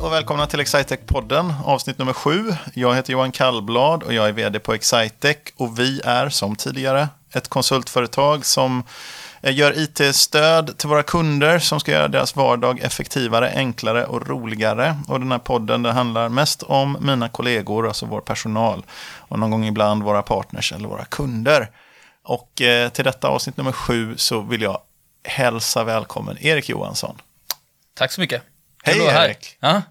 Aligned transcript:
och 0.00 0.12
välkomna 0.12 0.46
till 0.46 0.60
Excitec-podden, 0.60 1.52
avsnitt 1.64 1.98
nummer 1.98 2.12
sju. 2.12 2.54
Jag 2.74 2.94
heter 2.94 3.12
Johan 3.12 3.32
Kallblad 3.32 4.02
och 4.02 4.14
jag 4.14 4.28
är 4.28 4.32
vd 4.32 4.58
på 4.58 4.74
Excitec. 4.74 5.36
Och 5.56 5.78
vi 5.78 6.00
är, 6.04 6.28
som 6.28 6.56
tidigare, 6.56 7.08
ett 7.32 7.48
konsultföretag 7.48 8.46
som 8.46 8.82
eh, 9.40 9.56
gör 9.56 9.78
IT-stöd 9.78 10.78
till 10.78 10.88
våra 10.88 11.02
kunder 11.02 11.58
som 11.58 11.80
ska 11.80 11.92
göra 11.92 12.08
deras 12.08 12.36
vardag 12.36 12.80
effektivare, 12.80 13.52
enklare 13.54 14.06
och 14.06 14.28
roligare. 14.28 14.96
Och 15.08 15.20
den 15.20 15.32
här 15.32 15.38
podden 15.38 15.82
den 15.82 15.94
handlar 15.94 16.28
mest 16.28 16.62
om 16.62 16.96
mina 17.00 17.28
kollegor, 17.28 17.88
alltså 17.88 18.06
vår 18.06 18.20
personal. 18.20 18.84
Och 19.16 19.38
någon 19.38 19.50
gång 19.50 19.64
ibland 19.64 20.02
våra 20.02 20.22
partners 20.22 20.72
eller 20.72 20.88
våra 20.88 21.04
kunder. 21.04 21.70
Och 22.24 22.62
eh, 22.62 22.88
till 22.88 23.04
detta 23.04 23.28
avsnitt 23.28 23.56
nummer 23.56 23.72
sju 23.72 24.16
så 24.16 24.40
vill 24.40 24.62
jag 24.62 24.80
hälsa 25.24 25.84
välkommen 25.84 26.36
Erik 26.40 26.68
Johansson. 26.68 27.18
Tack 27.94 28.12
så 28.12 28.20
mycket. 28.20 28.42
Hej. 28.82 28.98
Erik! 28.98 29.56
Ja, 29.60 29.82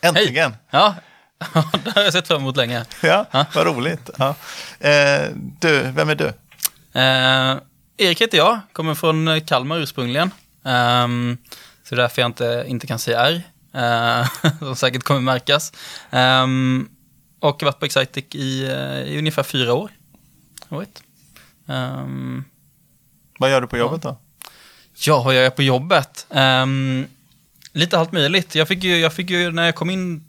Äntligen! 0.00 0.56
ja. 0.70 0.94
det 1.84 1.94
har 1.94 2.02
jag 2.02 2.12
sett 2.12 2.28
fram 2.28 2.40
emot 2.40 2.56
länge. 2.56 2.84
Ja, 3.02 3.26
vad 3.54 3.66
roligt. 3.66 4.10
Ja. 4.18 4.34
Eh, 4.80 5.28
du, 5.60 5.80
vem 5.82 6.08
är 6.08 6.14
du? 6.14 6.26
Eh, 7.00 7.56
Erik 7.96 8.20
heter 8.20 8.38
jag, 8.38 8.60
kommer 8.72 8.94
från 8.94 9.40
Kalmar 9.40 9.78
ursprungligen. 9.78 10.30
Um, 10.62 11.38
så 11.82 11.94
det 11.94 12.00
är 12.00 12.02
därför 12.02 12.22
jag 12.22 12.28
inte, 12.28 12.64
inte 12.66 12.86
kan 12.86 12.98
säga 12.98 13.20
R, 13.20 13.42
uh, 13.76 14.52
som 14.58 14.76
säkert 14.76 15.02
kommer 15.02 15.20
märkas. 15.20 15.72
Um, 16.10 16.88
och 17.40 17.62
varit 17.62 17.78
på 17.78 17.84
Excitec 17.84 18.24
i, 18.34 18.64
uh, 18.64 19.02
i 19.02 19.18
ungefär 19.18 19.42
fyra 19.42 19.74
år. 19.74 19.90
Right. 20.68 21.02
Um, 21.66 22.44
Vad 23.38 23.50
gör 23.50 23.60
du 23.60 23.66
på 23.66 23.76
jobbet 23.76 24.02
då? 24.02 24.18
Ja, 24.94 25.22
vad 25.22 25.34
gör 25.34 25.42
jag 25.42 25.56
på 25.56 25.62
jobbet? 25.62 26.26
Um, 26.30 27.06
lite 27.76 27.98
allt 27.98 28.12
möjligt. 28.12 28.54
Jag 28.54 28.68
fick, 28.68 28.84
ju, 28.84 28.96
jag 28.96 29.12
fick 29.12 29.30
ju, 29.30 29.52
när 29.52 29.64
jag 29.64 29.74
kom 29.74 29.90
in 29.90 30.24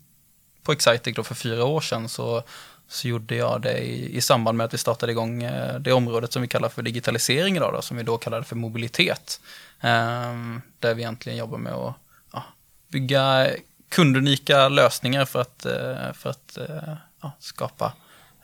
på 0.64 0.72
Excitec 0.72 1.16
då 1.16 1.24
för 1.24 1.36
fyra 1.36 1.66
år 1.66 1.82
sedan 1.82 2.10
så, 2.10 2.44
så 2.88 3.08
gjorde 3.08 3.36
jag 3.36 3.62
det 3.62 3.78
i, 3.78 4.18
i 4.18 4.22
samband 4.22 4.58
med 4.58 4.66
att 4.66 4.74
vi 4.74 4.78
startade 4.78 5.12
igång 5.12 5.44
eh, 5.44 5.80
det 5.80 5.94
området 5.94 6.34
som 6.34 6.42
vi 6.42 6.48
kallar 6.48 6.70
för 6.70 6.82
digitalisering 6.82 7.56
idag 7.56 7.74
då, 7.74 7.82
som 7.82 7.98
vi 7.98 8.04
då 8.04 8.18
kallade 8.18 8.44
för 8.44 8.56
mobilitet. 8.56 9.42
Ehm, 9.82 10.62
där 10.80 10.94
vi 10.94 11.02
egentligen 11.02 11.38
jobbar 11.38 11.58
med 11.58 11.74
att 11.74 11.96
ja, 12.34 12.44
bygga 12.88 13.50
kundunika 13.90 14.70
lösningar 14.70 15.26
för 15.26 15.42
att, 15.42 15.66
eh, 15.66 16.14
för 16.14 16.30
att 16.30 16.58
eh, 16.58 16.94
ja, 17.22 17.32
skapa 17.40 17.94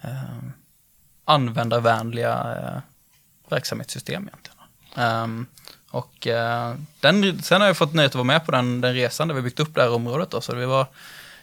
ehm, 0.01 0.53
användarvänliga 1.25 2.57
eh, 2.57 2.81
verksamhetssystem 3.49 4.27
egentligen. 4.27 4.59
Um, 4.95 5.45
och 5.93 6.27
eh, 6.27 6.75
den, 6.99 7.41
sen 7.41 7.61
har 7.61 7.67
jag 7.67 7.77
fått 7.77 7.93
nöjet 7.93 8.11
att 8.11 8.15
vara 8.15 8.23
med 8.23 8.45
på 8.45 8.51
den, 8.51 8.81
den 8.81 8.93
resan 8.93 9.27
där 9.27 9.35
vi 9.35 9.41
byggt 9.41 9.59
upp 9.59 9.75
det 9.75 9.81
här 9.81 9.93
området. 9.93 10.29
Då. 10.31 10.41
Så 10.41 10.55
vi 10.55 10.65
var, 10.65 10.87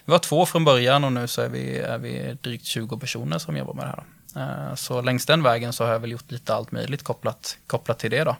vi 0.04 0.10
var 0.10 0.18
två 0.18 0.46
från 0.46 0.64
början 0.64 1.04
och 1.04 1.12
nu 1.12 1.28
så 1.28 1.42
är 1.42 1.48
vi, 1.48 1.78
är 1.78 1.98
vi 1.98 2.38
drygt 2.42 2.64
20 2.64 2.98
personer 2.98 3.38
som 3.38 3.56
jobbar 3.56 3.74
med 3.74 3.84
det 3.84 3.88
här. 3.88 4.68
Uh, 4.68 4.74
så 4.74 5.02
längs 5.02 5.26
den 5.26 5.42
vägen 5.42 5.72
så 5.72 5.84
har 5.84 5.92
jag 5.92 6.00
väl 6.00 6.10
gjort 6.10 6.30
lite 6.30 6.54
allt 6.54 6.72
möjligt 6.72 7.02
kopplat, 7.02 7.58
kopplat 7.66 7.98
till 7.98 8.10
det. 8.10 8.24
Då. 8.24 8.36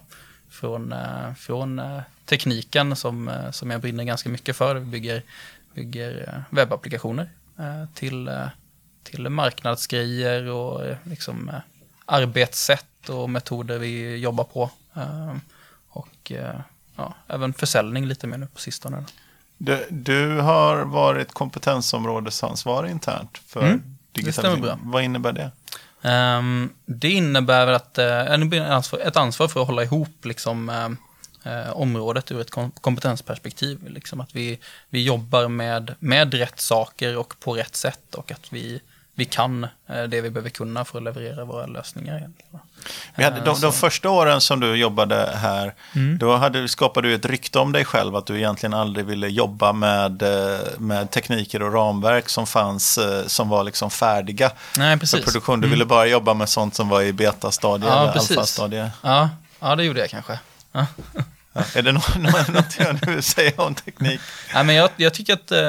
Från, 0.49 0.93
eh, 0.93 1.33
från 1.37 1.81
tekniken 2.25 2.95
som, 2.95 3.31
som 3.51 3.71
jag 3.71 3.81
brinner 3.81 4.03
ganska 4.03 4.29
mycket 4.29 4.55
för. 4.55 4.75
Vi 4.75 4.85
bygger, 4.85 5.23
bygger 5.73 6.43
webbapplikationer 6.49 7.29
till, 7.93 8.29
till 9.03 9.29
marknadsgrejer 9.29 10.49
och 10.49 10.95
liksom, 11.03 11.51
arbetssätt 12.05 13.09
och 13.09 13.29
metoder 13.29 13.77
vi 13.77 14.17
jobbar 14.17 14.43
på. 14.43 14.69
Och 15.91 16.31
ja, 16.95 17.15
även 17.27 17.53
försäljning 17.53 18.05
lite 18.05 18.27
mer 18.27 18.37
nu 18.37 18.47
på 18.47 18.59
sistone. 18.59 19.05
Du, 19.57 19.87
du 19.89 20.39
har 20.39 20.85
varit 20.85 21.33
kompetensområdesansvarig 21.33 22.91
internt 22.91 23.37
för 23.37 23.61
Mm, 23.61 23.97
digitalisering. 24.11 24.79
Vad 24.83 25.03
innebär 25.03 25.33
det? 25.33 25.51
Um, 26.09 26.73
det 26.85 27.09
innebär 27.09 27.67
att 27.67 27.99
uh, 27.99 29.01
ett 29.07 29.17
ansvar 29.17 29.47
för 29.47 29.61
att 29.61 29.67
hålla 29.67 29.83
ihop 29.83 30.25
liksom, 30.25 30.69
uh, 31.45 31.71
området 31.71 32.31
ur 32.31 32.41
ett 32.41 32.51
kom 32.51 32.71
kompetensperspektiv. 32.71 33.87
Liksom 33.87 34.21
att 34.21 34.35
vi, 34.35 34.59
vi 34.89 35.03
jobbar 35.03 35.47
med, 35.47 35.95
med 35.99 36.33
rätt 36.33 36.59
saker 36.59 37.17
och 37.17 37.39
på 37.39 37.53
rätt 37.53 37.75
sätt 37.75 38.15
och 38.15 38.31
att 38.31 38.53
vi, 38.53 38.81
vi 39.15 39.25
kan 39.25 39.63
uh, 39.63 40.03
det 40.09 40.21
vi 40.21 40.29
behöver 40.29 40.49
kunna 40.49 40.85
för 40.85 40.97
att 40.97 41.03
leverera 41.03 41.45
våra 41.45 41.65
lösningar. 41.65 42.17
Egentligen. 42.17 42.59
Vi 43.15 43.23
hade, 43.23 43.41
de, 43.41 43.59
de 43.61 43.73
första 43.73 44.09
åren 44.09 44.41
som 44.41 44.59
du 44.59 44.75
jobbade 44.75 45.31
här, 45.35 45.73
Mm. 45.95 46.17
då 46.17 46.35
hade, 46.35 46.67
skapade 46.67 47.07
du 47.07 47.15
ett 47.15 47.25
rykte 47.25 47.59
om 47.59 47.71
dig 47.71 47.85
själv 47.85 48.15
att 48.15 48.25
du 48.25 48.37
egentligen 48.37 48.73
aldrig 48.73 49.05
ville 49.05 49.27
jobba 49.27 49.73
med, 49.73 50.21
eh, 50.21 50.59
med 50.77 51.11
tekniker 51.11 51.61
och 51.63 51.73
ramverk 51.73 52.29
som 52.29 52.47
fanns, 52.47 52.97
eh, 52.97 53.25
som 53.27 53.49
var 53.49 53.63
liksom 53.63 53.89
färdiga 53.91 54.51
Nej, 54.77 54.93
för 54.95 54.99
precis. 54.99 55.25
produktion. 55.25 55.61
Du 55.61 55.67
ville 55.67 55.85
bara 55.85 56.05
jobba 56.05 56.33
med 56.33 56.49
sånt 56.49 56.75
som 56.75 56.89
var 56.89 57.01
i 57.01 57.13
betastadie 57.13 57.87
Ja, 57.89 58.01
eller 58.01 58.11
alfastadie. 58.11 58.91
Ja, 59.03 59.29
ja, 59.59 59.75
det 59.75 59.83
gjorde 59.83 59.99
jag 59.99 60.09
kanske. 60.09 60.39
Ja. 60.71 60.85
Ja. 61.53 61.63
Är 61.75 61.81
det 61.81 61.91
något, 61.91 62.15
något 62.53 62.79
nu 63.07 63.13
vill 63.13 63.23
säga 63.23 63.51
om 63.61 63.75
teknik? 63.75 64.21
Ja, 64.53 64.63
men 64.63 64.75
jag, 64.75 64.89
jag, 64.97 65.13
tycker 65.13 65.33
att, 65.33 65.51
eh, 65.51 65.59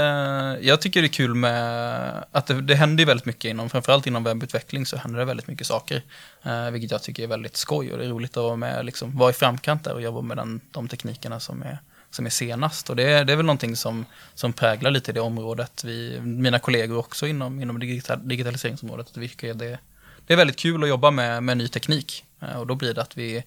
jag 0.67 0.81
tycker 0.81 1.01
det 1.03 1.07
är 1.07 1.13
kul 1.13 1.35
med 1.35 2.25
att 2.33 2.47
det, 2.47 2.61
det 2.61 2.75
händer 2.75 3.01
ju 3.03 3.07
väldigt 3.07 3.27
mycket 3.27 3.45
inom, 3.45 3.71
framförallt 3.71 4.07
inom 4.07 4.25
webbutveckling 4.25 4.87
så 4.87 4.97
händer 4.97 5.19
det 5.19 5.25
väldigt 5.25 5.47
mycket 5.47 5.67
saker. 5.67 6.03
Eh, 6.43 6.71
vilket 6.71 6.91
jag 6.91 7.03
tycker 7.03 7.23
är 7.23 7.27
väldigt 7.27 7.57
skoj 7.57 7.93
och 7.93 7.99
det 7.99 8.05
är 8.05 8.09
roligt 8.09 8.37
att 8.37 8.43
vara 8.43 8.57
med, 8.57 8.85
liksom, 8.87 9.19
vara 9.19 9.31
i 9.31 9.33
framkant 9.33 9.85
där 9.85 9.95
och 9.95 10.03
jobba 10.03 10.21
med 10.21 10.37
den, 10.37 10.61
de 10.71 10.89
teknikerna 10.89 11.41
som 11.41 11.63
är, 11.63 11.79
som 12.11 12.27
är 12.27 12.31
senast. 12.31 12.91
Och 12.91 12.97
det, 12.97 13.03
är- 13.13 13.25
det 13.25 13.33
är 13.33 13.37
väl 13.37 13.47
någonting 13.47 13.77
som, 13.77 14.05
som 14.35 14.53
präglar 14.53 14.91
lite 14.91 15.13
det 15.13 15.21
området. 15.21 15.85
Vi, 15.85 16.21
mina 16.21 16.59
kollegor 16.59 16.99
också 16.99 17.27
inom, 17.27 17.61
inom 17.61 17.79
digital, 17.79 18.29
digitaliseringsområdet. 18.29 19.07
Att 19.11 19.17
vi 19.17 19.29
tycker 19.29 19.55
det, 19.55 19.79
det 20.27 20.33
är 20.33 20.37
väldigt 20.37 20.59
kul 20.59 20.83
att 20.83 20.89
jobba 20.89 21.11
med, 21.11 21.43
med 21.43 21.57
ny 21.57 21.69
teknik. 21.69 22.25
Eh, 22.43 22.57
och 22.61 22.67
då 22.67 22.75
blir 22.75 22.95
det 22.95 23.03
att 23.03 23.17
vi, 23.17 23.45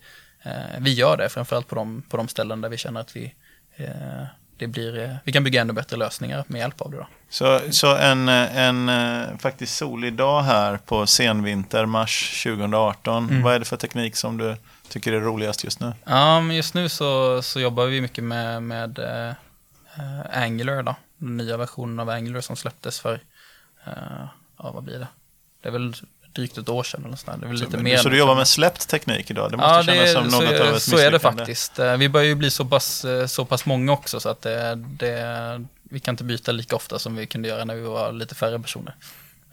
vi 0.79 0.93
gör 0.93 1.17
det, 1.17 1.29
framförallt 1.29 1.67
på 1.67 1.75
de, 1.75 2.01
på 2.09 2.17
de 2.17 2.27
ställen 2.27 2.61
där 2.61 2.69
vi 2.69 2.77
känner 2.77 3.01
att 3.01 3.15
vi 3.15 3.33
eh, 3.75 4.25
det 4.57 4.67
blir, 4.67 4.99
eh, 4.99 5.15
vi 5.23 5.31
kan 5.31 5.43
bygga 5.43 5.61
ännu 5.61 5.73
bättre 5.73 5.97
lösningar 5.97 6.43
med 6.47 6.59
hjälp 6.59 6.81
av 6.81 6.91
det. 6.91 6.97
Då. 6.97 7.07
Så, 7.29 7.61
så 7.71 7.95
en, 7.95 8.29
en 8.29 8.89
eh, 8.89 9.37
faktiskt 9.37 9.77
solig 9.77 10.13
dag 10.13 10.41
här 10.41 10.77
på 10.77 11.07
senvinter, 11.07 11.85
mars 11.85 12.43
2018. 12.43 13.29
Mm. 13.29 13.43
Vad 13.43 13.55
är 13.55 13.59
det 13.59 13.65
för 13.65 13.77
teknik 13.77 14.15
som 14.15 14.37
du 14.37 14.55
tycker 14.89 15.13
är 15.13 15.19
roligast 15.19 15.63
just 15.63 15.79
nu? 15.79 15.93
Ja, 16.03 16.41
men 16.41 16.55
just 16.55 16.73
nu 16.73 16.89
så, 16.89 17.41
så 17.41 17.59
jobbar 17.59 17.85
vi 17.85 18.01
mycket 18.01 18.23
med, 18.23 18.63
med 18.63 18.99
eh, 18.99 19.29
eh, 19.95 20.43
Angular, 20.43 20.83
då. 20.83 20.95
den 21.17 21.37
nya 21.37 21.57
versionen 21.57 21.99
av 21.99 22.09
Angular 22.09 22.41
som 22.41 22.55
släpptes 22.55 22.99
för, 22.99 23.13
eh, 23.85 23.93
ja 24.57 24.71
vad 24.71 24.83
blir 24.83 24.99
det? 24.99 25.07
Det 25.61 25.67
är 25.67 25.73
väl 25.73 25.95
drygt 26.35 26.57
ett 26.57 26.69
år 26.69 26.83
sedan 26.83 27.05
eller 27.05 27.15
sådär. 27.15 27.37
Det 27.37 27.45
är 27.45 27.47
väl 27.47 27.57
lite 27.57 27.71
så 27.71 27.77
mer. 27.77 27.97
så 27.97 28.09
du 28.09 28.17
jobbar 28.17 28.35
med 28.35 28.47
släppt 28.47 28.87
teknik 28.89 29.31
idag? 29.31 29.51
Det 29.51 29.57
måste 29.57 29.71
Ja, 29.73 29.83
kännas 29.83 30.11
som 30.11 30.23
något 30.27 30.59
av 30.59 30.67
är- 30.67 30.75
ett 30.75 30.81
så 30.81 30.97
är 30.97 31.01
det 31.05 31.11
misslyckande. 31.11 31.19
faktiskt. 31.19 31.79
Eh, 31.79 31.97
Vi 31.97 32.09
börjar 32.09 32.27
ju 32.27 32.35
bli 32.35 32.51
så 32.51 32.65
pass, 32.65 33.05
eh, 33.05 33.27
så 33.27 33.45
pass 33.45 33.65
många 33.65 33.91
också 33.91 34.19
så 34.19 34.29
att 34.29 34.41
det, 34.41 34.75
det, 34.75 35.65
vi 35.83 35.99
kan 35.99 36.13
inte 36.13 36.23
byta 36.23 36.51
lika 36.51 36.75
ofta 36.75 36.99
som 36.99 37.15
vi 37.15 37.25
kunde 37.25 37.47
göra 37.47 37.65
när 37.65 37.75
vi 37.75 37.81
var 37.81 38.11
lite 38.11 38.35
färre 38.35 38.59
personer. 38.59 38.95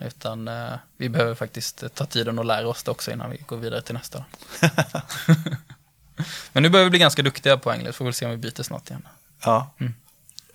Utan 0.01 0.49
eh, 0.49 0.73
vi 0.97 1.09
behöver 1.09 1.35
faktiskt 1.35 1.85
ta 1.95 2.07
tiden 2.07 2.39
och 2.39 2.45
lära 2.45 2.69
oss 2.69 2.83
det 2.83 2.91
också 2.91 3.11
innan 3.11 3.31
vi 3.31 3.37
går 3.47 3.57
vidare 3.57 3.83
till 3.83 3.95
nästa. 3.95 4.25
Men 6.53 6.63
nu 6.63 6.69
börjar 6.69 6.85
vi 6.85 6.91
bli 6.91 6.99
ganska 6.99 7.23
duktiga 7.23 7.57
på 7.57 7.71
Angular, 7.71 7.93
får 7.93 8.05
väl 8.05 8.15
se 8.15 8.25
om 8.25 8.31
vi 8.31 8.37
byter 8.37 8.63
snart 8.63 8.91
igen. 8.91 9.03
Ja. 9.45 9.71
Mm. 9.81 9.95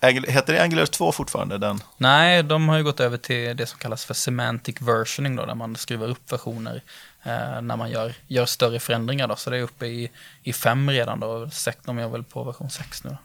Heter 0.00 0.52
det 0.52 0.62
Angular 0.62 0.86
2 0.86 1.12
fortfarande? 1.12 1.58
Den? 1.58 1.80
Nej, 1.96 2.42
de 2.42 2.68
har 2.68 2.76
ju 2.76 2.84
gått 2.84 3.00
över 3.00 3.16
till 3.16 3.56
det 3.56 3.66
som 3.66 3.78
kallas 3.78 4.04
för 4.04 4.14
semantic 4.14 4.80
versioning 4.80 5.36
då, 5.36 5.46
där 5.46 5.54
man 5.54 5.76
skruvar 5.76 6.08
upp 6.08 6.32
versioner 6.32 6.82
eh, 7.22 7.60
när 7.60 7.76
man 7.76 7.90
gör, 7.90 8.14
gör 8.26 8.46
större 8.46 8.80
förändringar 8.80 9.28
då. 9.28 9.36
Så 9.36 9.50
det 9.50 9.56
är 9.58 9.62
uppe 9.62 9.86
i, 9.86 10.10
i 10.42 10.52
fem 10.52 10.90
redan 10.90 11.20
då, 11.20 11.50
Sex- 11.50 11.78
de 11.84 11.98
är 11.98 12.08
väl 12.08 12.24
på 12.24 12.44
version 12.44 12.70
6 12.70 13.04
nu 13.04 13.10
då. 13.10 13.16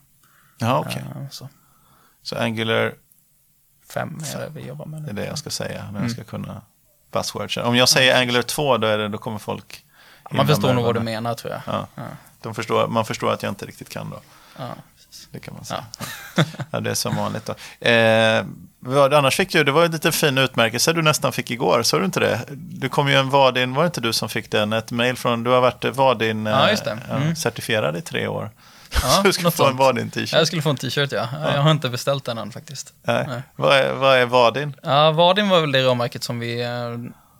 Ja, 0.57 0.79
okej. 0.79 1.03
Eh, 1.15 1.29
så 1.31 1.49
Så 2.21 2.35
Angular, 2.37 2.93
fem 3.93 4.19
är 4.35 4.39
det 4.39 4.49
vi 4.49 4.67
jobbar 4.67 4.85
med 4.85 5.01
det 5.01 5.09
är 5.09 5.13
nu. 5.13 5.21
det 5.21 5.27
jag 5.27 5.37
ska 5.37 5.49
säga 5.49 5.81
när 5.83 5.89
Mm. 5.89 6.01
jag 6.01 6.11
ska 6.11 6.23
kunna 6.23 6.61
buzzwords. 7.11 7.57
Om 7.57 7.75
jag 7.75 7.89
säger 7.89 8.21
Angular 8.21 8.41
2, 8.41 8.77
då, 8.77 8.87
är 8.87 8.97
det, 8.97 9.07
då 9.07 9.17
kommer 9.17 9.37
folk... 9.37 9.85
Man 10.31 10.47
förstår 10.47 10.73
nog 10.73 10.83
vad 10.85 10.95
du 10.95 10.99
menar 10.99 11.33
tror 11.33 11.53
jag. 11.53 11.61
Ja, 11.67 11.87
Ja, 11.95 12.03
de 12.41 12.55
förstår, 12.55 12.87
man 12.87 13.05
förstår 13.05 13.31
att 13.33 13.43
jag 13.43 13.51
inte 13.51 13.65
riktigt 13.65 13.89
kan 13.89 14.09
då. 14.09 14.19
ja. 14.57 14.69
Det 15.31 15.39
kan 15.39 15.53
man 15.53 15.65
säga. 15.65 15.83
Ja. 16.71 16.79
det 16.79 16.89
är 16.89 16.93
som 16.93 17.15
vanligt 17.15 17.45
då. 17.45 17.87
Eh, 17.87 18.45
vad, 18.79 19.13
annars 19.13 19.35
fick 19.35 19.51
du, 19.51 19.63
det 19.63 19.71
var 19.71 19.85
en 19.85 19.91
lite 19.91 20.11
fin 20.11 20.37
utmärkelse 20.37 20.93
du 20.93 21.01
nästan 21.01 21.31
fick 21.33 21.51
igår, 21.51 21.83
sa 21.83 21.99
du 21.99 22.05
inte 22.05 22.19
det? 22.19 22.39
Du 22.51 22.89
kom 22.89 23.07
ju 23.09 23.15
en 23.15 23.29
Vadin, 23.29 23.73
var 23.73 23.83
det 23.83 23.87
inte 23.87 24.01
du 24.01 24.13
som 24.13 24.29
fick 24.29 24.51
den? 24.51 24.73
Ett 24.73 24.91
mail 24.91 25.15
från, 25.15 25.43
du 25.43 25.49
har 25.49 25.61
varit 25.61 25.85
Vadin 25.85 26.45
Ja, 26.45 26.71
ja, 26.85 26.91
Mm. 27.15 27.35
certifierad 27.35 27.97
i 27.97 28.01
tre 28.01 28.27
år. 28.27 28.51
Ja, 29.03 29.21
du 29.23 29.27
något 29.29 29.35
få 29.41 29.47
en 29.47 29.51
sånt. 29.51 29.79
Vadin-t-shirt. 29.79 30.33
Jag 30.33 30.47
skulle 30.47 30.61
få 30.61 30.69
en 30.69 30.77
t-shirt 30.77 31.11
ja. 31.11 31.27
Jag 31.53 31.61
har 31.61 31.71
inte 31.71 31.89
beställt 31.89 32.23
den 32.25 32.37
än 32.37 32.51
faktiskt. 32.51 32.93
Nej. 33.03 33.25
Nej. 33.27 33.41
Vad, 33.55 33.77
är, 33.77 33.93
vad 33.93 34.17
är 34.17 34.25
Vadin? 34.25 34.75
Ja, 34.83 35.11
Vadin 35.11 35.49
var 35.49 35.61
väl 35.61 35.71
det 35.71 35.81
råmärket 35.83 36.23
som 36.23 36.39
vi, 36.39 36.61
eh, 36.61 36.69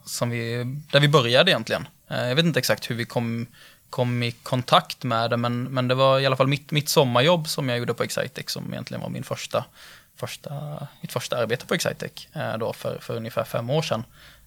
som 0.05 0.29
vi, 0.29 0.63
där 0.91 0.99
vi 0.99 1.07
började 1.07 1.51
egentligen. 1.51 1.87
Eh, 2.09 2.27
Jag 2.27 2.35
vet 2.35 2.45
inte 2.45 2.59
exakt 2.59 2.89
hur 2.89 2.95
vi 2.95 3.05
kom, 3.05 3.47
kom 3.93 4.23
i 4.23 4.31
kontakt 4.31 5.03
med 5.03 5.29
det, 5.29 5.37
men, 5.37 5.63
men 5.63 5.87
det 5.87 5.95
var 5.95 6.19
i 6.19 6.25
alla 6.25 6.35
fall 6.35 6.47
mitt, 6.47 6.71
mitt 6.71 6.89
sommarjobb 6.89 7.47
som 7.47 7.69
jag 7.69 7.77
gjorde 7.77 7.93
på 7.93 8.03
Excitec 8.03 8.49
som 8.49 8.73
egentligen 8.73 9.01
var 9.01 9.09
min 9.09 9.23
första, 9.23 9.65
första, 10.15 10.87
mitt 11.01 11.11
första 11.11 11.37
arbete 11.37 11.65
på 11.65 11.73
Excitec 11.73 12.27
eh, 12.33 12.57
då 12.57 12.73
för, 12.73 12.97
för 12.99 13.15
ungefär 13.15 13.43
fem 13.43 13.69
år 13.69 13.81
sedan 13.81 14.03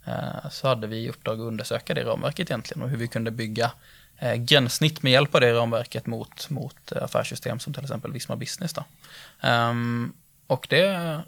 eh, 0.06 0.50
så 0.50 0.69
hade 0.69 0.87
vi 0.87 0.96
i 0.96 1.08
uppdrag 1.08 1.40
att 1.40 1.46
undersöka 1.46 1.94
det 1.94 2.04
ramverket 2.04 2.50
egentligen 2.50 2.82
och 2.82 2.88
hur 2.88 2.96
vi 2.96 3.08
kunde 3.08 3.31
bygga 3.31 3.70
eh, 4.19 4.34
gränssnitt 4.34 5.02
med 5.02 5.12
hjälp 5.12 5.34
av 5.34 5.40
det 5.40 5.52
ramverket 5.52 6.06
mot, 6.06 6.50
mot 6.50 6.93
eh, 6.93 7.02
affärssystem 7.02 7.58
som 7.58 7.72
till 7.72 7.82
exempel 7.82 8.12
Visma 8.12 8.37
Business. 8.37 8.72
Då. 8.72 8.84
Um, 9.48 10.12
och 10.46 10.66
det, 10.70 11.20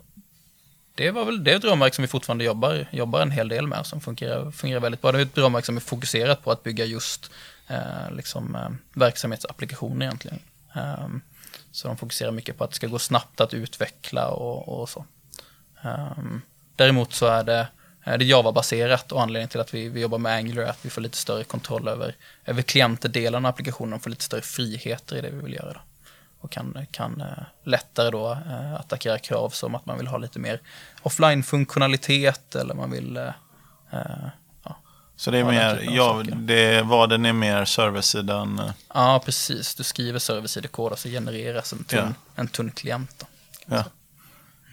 det, 0.95 1.11
var 1.11 1.25
väl, 1.25 1.45
det 1.45 1.53
är 1.53 1.57
ett 1.57 1.65
ramverk 1.65 1.95
som 1.95 2.03
vi 2.03 2.09
fortfarande 2.09 2.45
jobbar, 2.45 2.87
jobbar 2.91 3.21
en 3.21 3.31
hel 3.31 3.49
del 3.49 3.67
med 3.67 3.87
som 3.87 4.01
fungerar, 4.01 4.51
fungerar 4.51 4.81
väldigt 4.81 5.03
bra. 5.03 5.13
Det 5.13 5.19
är 5.19 5.23
ett 5.23 5.39
ramverk 5.39 5.65
som 5.65 5.77
är 5.77 5.81
fokuserat 5.81 6.45
på 6.45 6.51
att 6.51 6.63
bygga 6.63 6.85
just 6.85 7.31
eh, 7.69 8.11
liksom, 8.11 8.55
eh, 8.55 8.71
verksamhetsapplikationer 8.93 10.07
egentligen. 10.07 10.39
Ehm, 10.75 11.21
så 11.71 11.89
de 11.89 11.97
fokuserar 11.97 12.31
mycket 12.31 12.59
på 12.59 12.65
att 12.65 12.71
det 12.71 12.77
ska 12.77 12.87
gå 12.87 12.99
snabbt 12.99 13.41
att 13.41 13.55
utveckla 13.55 14.29
och, 14.31 14.81
och 14.81 14.89
så. 14.89 15.05
Ehm, 15.83 16.43
däremot 16.77 17.13
så 17.13 17.27
är 17.27 17.45
det, 17.45 17.69
är 18.03 18.19
det 18.19 18.25
Java-baserat 18.25 19.13
och 19.13 19.23
anledningen 19.23 19.49
till 19.49 19.61
att 19.61 19.75
vi, 19.75 19.89
vi 19.89 20.01
jobbar 20.01 20.19
med 20.19 20.33
Angular 20.33 20.63
är 20.63 20.71
att 20.71 20.85
vi 20.85 20.91
får 20.91 21.01
lite 21.01 21.17
större 21.17 21.45
kontroll 21.45 21.89
över, 21.89 22.17
över 22.45 22.63
klientdelen 22.63 23.45
av 23.45 23.49
applikationen 23.49 23.93
och 23.93 24.03
får 24.03 24.11
lite 24.11 24.25
större 24.25 24.43
friheter 24.43 25.17
i 25.17 25.21
det 25.21 25.31
vi 25.31 25.43
vill 25.43 25.55
göra. 25.55 25.73
Då. 25.73 25.81
Och 26.41 26.51
kan, 26.51 26.87
kan 26.91 27.21
eh, 27.21 27.45
lättare 27.65 28.11
då 28.11 28.33
eh, 28.33 28.75
attackera 28.75 29.19
krav 29.19 29.51
som 29.51 29.75
att 29.75 29.87
man 29.87 29.99
vill 29.99 30.07
ha 30.07 30.19
lite 30.19 30.39
mer 30.39 30.61
offline-funktionalitet 31.03 32.55
eller 32.55 32.75
man 32.75 32.91
vill 32.91 33.17
eh, 33.17 34.29
så 35.19 35.31
det 35.31 35.39
är 35.39 35.45
mer, 35.45 35.89
ja, 35.91 36.23
det, 36.33 36.83
vad 36.83 37.11
den 37.11 37.27
är 37.27 37.33
mer 37.33 37.65
serversidan? 37.65 38.59
Eh. 38.59 38.71
Ja, 38.95 39.23
precis. 39.25 39.75
Du 39.75 39.83
skriver 39.83 40.19
serversidekod 40.19 40.93
och 40.93 40.99
så 40.99 41.09
genereras 41.09 41.73
en 41.73 41.85
tunn, 41.85 42.15
ja. 42.35 42.41
en 42.43 42.49
tunn 42.49 42.71
klient. 42.71 43.19
Då, 43.19 43.27
ja. 43.77 43.85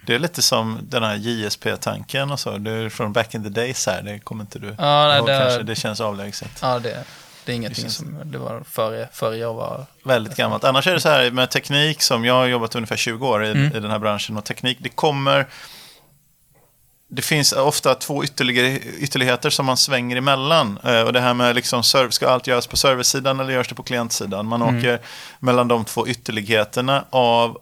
Det 0.06 0.16
är 0.16 0.20
lite 0.20 0.42
som 0.42 0.80
den 0.82 1.04
här 1.04 1.16
JSP-tanken 1.16 2.32
och 2.32 2.40
så. 2.40 2.58
Det 2.58 2.72
är 2.72 2.90
från 2.90 3.14
back 3.14 3.36
in 3.36 3.44
the 3.44 3.50
days 3.50 3.88
här. 3.88 4.02
Det 4.02 4.20
kommer 4.20 4.44
inte 4.44 4.60
du 4.60 4.76
ja, 4.78 5.08
nej, 5.08 5.22
det, 5.22 5.40
kanske. 5.40 5.64
Det 5.64 5.76
känns 5.76 6.02
avlägset. 6.02 6.60
Ja, 6.62 6.80
det, 6.80 7.04
det 7.46 7.52
är 7.52 7.56
ingenting 7.56 7.86
det 7.86 7.92
känns... 7.92 7.96
som 7.96 8.32
det 8.32 8.38
var 8.38 8.64
före, 8.70 9.10
före 9.14 9.38
jag 9.38 9.54
var... 9.54 9.86
Väldigt 10.04 10.36
gammalt. 10.36 10.64
Annars 10.64 10.88
är 10.88 10.94
det 10.94 11.02
så 11.02 11.10
här 11.10 11.32
med 11.32 11.50
teknik 11.50 12.02
som 12.02 12.26
jag 12.26 12.34
har 12.34 12.46
jobbat 12.46 12.76
ungefär 12.76 12.98
20 12.98 13.28
år 13.28 13.46
i, 13.46 13.52
mm. 13.52 13.76
i 13.78 13.80
den 13.80 13.92
här 13.92 14.00
branschen. 14.00 14.38
Och 14.38 14.44
teknik, 14.44 14.78
det 14.82 14.90
kommer 14.90 15.48
det 17.08 17.22
finns 17.22 17.54
ofta 17.54 17.96
två 17.96 18.24
ytterligheter 18.24 19.50
som 19.50 19.66
man 19.66 19.78
svänger 19.78 20.18
emellan. 20.18 20.80
Eh, 20.84 21.02
och 21.02 21.14
det 21.14 21.20
här 21.20 21.34
med 21.34 21.56
liksom, 21.56 21.84
ska 21.84 22.30
allt 22.30 22.48
göras 22.48 22.68
på 22.68 22.78
serversidan 22.78 23.40
eller 23.40 23.54
görs 23.54 23.68
det 23.68 23.76
på 23.76 23.84
klientsidan? 23.84 24.48
Man 24.48 24.62
mm. 24.62 24.78
åker 24.78 25.00
mellan 25.40 25.68
de 25.68 25.86
två 25.86 26.08
ytterligheterna 26.08 27.06
av 27.10 27.58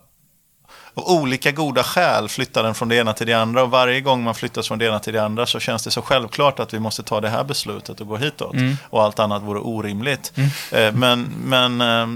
av 0.96 1.10
olika 1.10 1.52
goda 1.52 1.84
skäl 1.84 2.30
flyttar 2.30 2.64
den 2.64 2.76
från 2.76 2.90
det 2.90 2.96
ena 2.96 3.14
till 3.14 3.28
det 3.28 3.34
andra. 3.34 3.64
Och 3.64 3.72
varje 3.72 4.02
gång 4.02 4.24
man 4.24 4.36
flyttas 4.36 4.68
från 4.68 4.80
det 4.80 4.86
ena 4.86 5.00
till 5.00 5.14
det 5.14 5.24
andra 5.24 5.46
så 5.46 5.60
känns 5.60 5.84
det 5.84 5.92
så 5.92 6.02
självklart 6.02 6.60
att 6.60 6.74
vi 6.74 6.80
måste 6.80 7.04
ta 7.04 7.22
det 7.22 7.30
här 7.30 7.44
beslutet 7.44 8.02
och 8.02 8.08
gå 8.08 8.18
hitåt. 8.18 8.54
Mm. 8.54 8.78
Och 8.90 9.04
allt 9.04 9.20
annat 9.20 9.44
vore 9.44 9.60
orimligt. 9.60 10.34
Mm. 10.36 10.50
Eh, 10.72 11.00
men, 11.00 11.32
men 11.44 11.82
eh, 11.82 12.08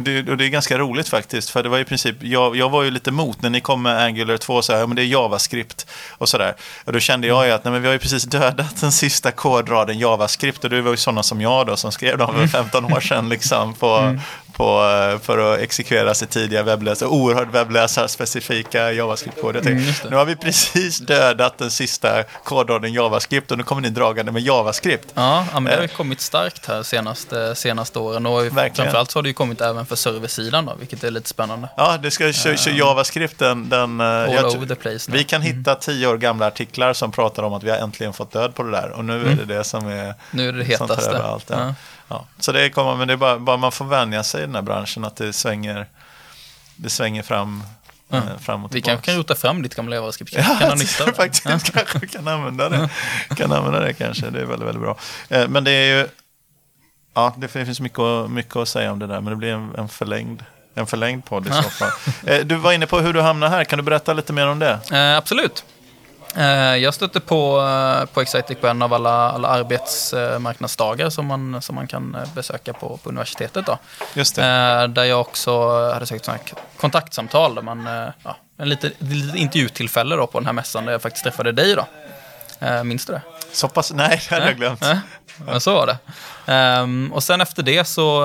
det, 0.00 0.22
det 0.22 0.44
är 0.44 0.48
ganska 0.48 0.78
roligt 0.78 1.08
faktiskt. 1.08 1.50
För 1.50 1.62
det 1.62 1.68
var 1.68 1.78
i 1.78 1.84
princip, 1.84 2.16
jag, 2.20 2.56
jag 2.56 2.70
var 2.70 2.82
ju 2.82 2.90
lite 2.90 3.10
mot 3.10 3.42
när 3.42 3.50
ni 3.50 3.60
kom 3.60 3.82
med 3.82 4.02
Angular 4.02 4.36
2, 4.36 4.62
så 4.62 4.72
här, 4.72 4.80
ja, 4.80 4.86
men 4.86 4.96
det 4.96 5.02
är 5.02 5.06
JavaScript 5.06 5.86
och 6.10 6.28
sådär. 6.28 6.54
Och 6.84 6.92
då 6.92 7.00
kände 7.00 7.26
jag 7.26 7.46
ju 7.46 7.52
att 7.52 7.64
nej, 7.64 7.72
men 7.72 7.82
vi 7.82 7.88
har 7.88 7.92
ju 7.92 7.98
precis 7.98 8.24
dödat 8.24 8.80
den 8.80 8.92
sista 8.92 9.30
kodraden 9.30 9.98
JavaScript. 9.98 10.64
Och 10.64 10.70
det 10.70 10.82
var 10.82 10.90
ju 10.90 10.96
sådana 10.96 11.22
som 11.22 11.40
jag 11.40 11.66
då 11.66 11.76
som 11.76 11.92
skrev 11.92 12.18
dem 12.18 12.34
för 12.34 12.46
15 12.46 12.84
år 12.84 13.00
sedan 13.00 13.28
liksom, 13.28 13.74
på, 13.74 13.86
mm 13.86 14.20
på, 14.52 14.64
eh, 14.64 15.18
för 15.18 15.54
att 15.54 15.60
exekvera 15.60 16.14
sitt 16.14 16.30
tidiga 16.30 16.62
webbläsare, 16.62 17.08
oerhört 17.08 17.54
webbläsarspecifika 17.54 18.92
JavaScript-koder. 18.92 19.60
Mm, 19.60 19.92
nu 20.10 20.16
har 20.16 20.24
vi 20.24 20.36
precis 20.36 20.98
dödat 20.98 21.58
den 21.58 21.70
sista 21.70 22.22
kodraden 22.44 22.92
JavaScript 22.92 23.50
och 23.50 23.58
nu 23.58 23.64
kommer 23.64 23.82
ni 23.82 23.90
dragande 23.90 24.32
med 24.32 24.42
JavaScript. 24.42 25.12
Ja, 25.14 25.44
ja 25.52 25.60
men 25.60 25.64
det 25.64 25.76
har 25.76 25.82
ju 25.82 25.84
eh. 25.84 25.96
kommit 25.96 26.20
starkt 26.20 26.66
här 26.66 26.82
senaste, 26.82 27.54
senaste 27.54 27.98
åren 27.98 28.26
och 28.26 28.44
Verkligen. 28.44 28.74
framförallt 28.74 29.10
så 29.10 29.18
har 29.18 29.22
det 29.22 29.28
ju 29.28 29.34
kommit 29.34 29.60
även 29.60 29.86
för 29.86 29.96
serversidan 29.96 30.66
då, 30.66 30.74
vilket 30.78 31.04
är 31.04 31.10
lite 31.10 31.28
spännande. 31.28 31.68
Ja, 31.76 31.98
det 32.02 32.10
ska 32.10 32.32
köra 32.32 32.52
uh, 32.52 32.78
JavaScript. 32.78 33.38
Den, 33.38 33.68
den, 33.68 34.00
all 34.00 34.32
jag, 34.32 34.44
over 34.44 34.66
the 34.66 34.74
place. 34.74 35.10
Nu. 35.10 35.16
Vi 35.16 35.24
kan 35.24 35.42
hitta 35.42 35.70
mm. 35.70 35.80
tio 35.80 36.06
år 36.06 36.16
gamla 36.16 36.46
artiklar 36.46 36.92
som 36.92 37.12
pratar 37.12 37.42
om 37.42 37.52
att 37.52 37.62
vi 37.62 37.70
har 37.70 37.78
äntligen 37.78 38.12
fått 38.12 38.32
död 38.32 38.54
på 38.54 38.62
det 38.62 38.70
där 38.70 38.90
och 38.90 39.04
nu 39.04 39.20
mm. 39.20 39.28
är 39.28 39.34
det 39.34 39.54
det 39.54 39.64
som 39.64 39.86
är... 39.86 40.14
Nu 40.30 40.48
är 40.48 40.52
det 40.52 40.58
det 40.58 40.64
hetaste. 40.64 41.22
Allt, 41.22 41.44
ja. 41.50 41.56
Ja. 41.60 41.74
Ja, 42.10 42.26
så 42.38 42.52
det 42.52 42.70
kommer, 42.70 42.96
men 42.96 43.08
det 43.08 43.14
är 43.14 43.16
bara, 43.16 43.38
bara, 43.38 43.56
man 43.56 43.72
får 43.72 43.84
vänja 43.84 44.22
sig 44.22 44.42
i 44.42 44.46
den 44.46 44.54
här 44.54 44.62
branschen 44.62 45.04
att 45.04 45.16
det 45.16 45.32
svänger, 45.32 45.86
det 46.76 46.90
svänger 46.90 47.22
fram, 47.22 47.62
ja. 48.08 48.16
eh, 48.16 48.38
fram 48.40 48.64
och 48.64 48.74
Vi 48.74 48.82
kanske 48.82 49.06
kan 49.06 49.16
rota 49.16 49.34
fram 49.34 49.62
ditt 49.62 49.74
gamla 49.74 49.96
JavaScript. 49.96 50.32
Ja, 50.32 50.56
kan 50.60 50.78
nytta 50.78 51.12
faktiskt 51.12 51.44
ja. 51.44 51.58
kanske 51.72 52.06
kan 52.06 52.28
använda 52.28 52.68
det. 52.68 52.88
kan 53.36 53.52
använda 53.52 53.80
det 53.80 53.92
kanske, 53.92 54.30
det 54.30 54.40
är 54.40 54.44
väldigt, 54.44 54.68
väldigt 54.68 54.82
bra. 54.82 54.96
Eh, 55.28 55.48
men 55.48 55.64
det 55.64 55.70
är 55.70 55.98
ju, 55.98 56.08
ja, 57.14 57.34
det 57.36 57.48
finns 57.48 57.80
mycket, 57.80 58.30
mycket 58.30 58.56
att 58.56 58.68
säga 58.68 58.92
om 58.92 58.98
det 58.98 59.06
där, 59.06 59.20
men 59.20 59.30
det 59.30 59.36
blir 59.36 59.52
en, 59.52 59.74
en 59.78 59.88
förlängd 59.88 60.44
en 60.74 60.86
förlängd 60.86 61.24
podd 61.24 61.46
i 61.46 61.50
så 61.50 61.62
fall. 61.62 61.90
Eh, 62.26 62.46
du 62.46 62.56
var 62.56 62.72
inne 62.72 62.86
på 62.86 63.00
hur 63.00 63.12
du 63.12 63.20
hamnade 63.20 63.52
här, 63.52 63.64
kan 63.64 63.76
du 63.76 63.82
berätta 63.82 64.12
lite 64.12 64.32
mer 64.32 64.46
om 64.46 64.58
det? 64.58 64.78
Eh, 64.92 65.16
absolut. 65.16 65.64
Eh, 66.36 66.76
jag 66.76 66.94
stötte 66.94 67.20
på, 67.20 67.60
eh, 67.60 68.04
på 68.04 68.20
Excitec 68.20 68.58
på 68.58 68.66
en 68.66 68.82
av 68.82 68.94
alla, 68.94 69.30
alla 69.30 69.48
arbetsmarknadsdagar 69.48 71.10
som 71.10 71.26
man, 71.26 71.62
som 71.62 71.74
man 71.74 71.86
kan 71.86 72.14
eh, 72.14 72.34
besöka 72.34 72.72
på, 72.72 72.96
på 72.96 73.08
universitetet. 73.08 73.66
Då. 73.66 73.78
Just 74.14 74.36
det. 74.36 74.42
Där 74.86 75.04
jag 75.04 75.20
också 75.20 75.70
hade 75.92 76.06
sökt 76.06 76.24
sådana 76.24 76.42
kontaktsamtal, 76.76 77.54
där 77.54 77.62
man, 77.62 77.88
ja, 78.24 78.36
en 78.56 78.68
liten, 78.68 78.90
lite 78.98 79.38
intervjutillfälle 79.38 80.16
då 80.16 80.26
på 80.26 80.38
den 80.38 80.46
här 80.46 80.52
mässan 80.52 80.84
där 80.84 80.92
jag 80.92 81.02
faktiskt 81.02 81.24
träffade 81.24 81.52
dig. 81.52 81.76
Då. 81.76 81.86
Minns 82.84 83.06
du 83.06 83.12
det? 83.12 83.22
Så 83.52 83.68
pass? 83.68 83.92
Nej, 83.92 84.20
det 84.28 84.34
hade 84.34 84.46
jag 84.46 84.56
glömt. 84.56 84.84
Men 85.46 85.60
så 85.60 85.74
var 85.74 85.86
det. 85.86 85.98
Ehm, 86.52 87.12
och 87.12 87.22
sen 87.22 87.40
efter 87.40 87.62
det 87.62 87.84
så 87.84 88.24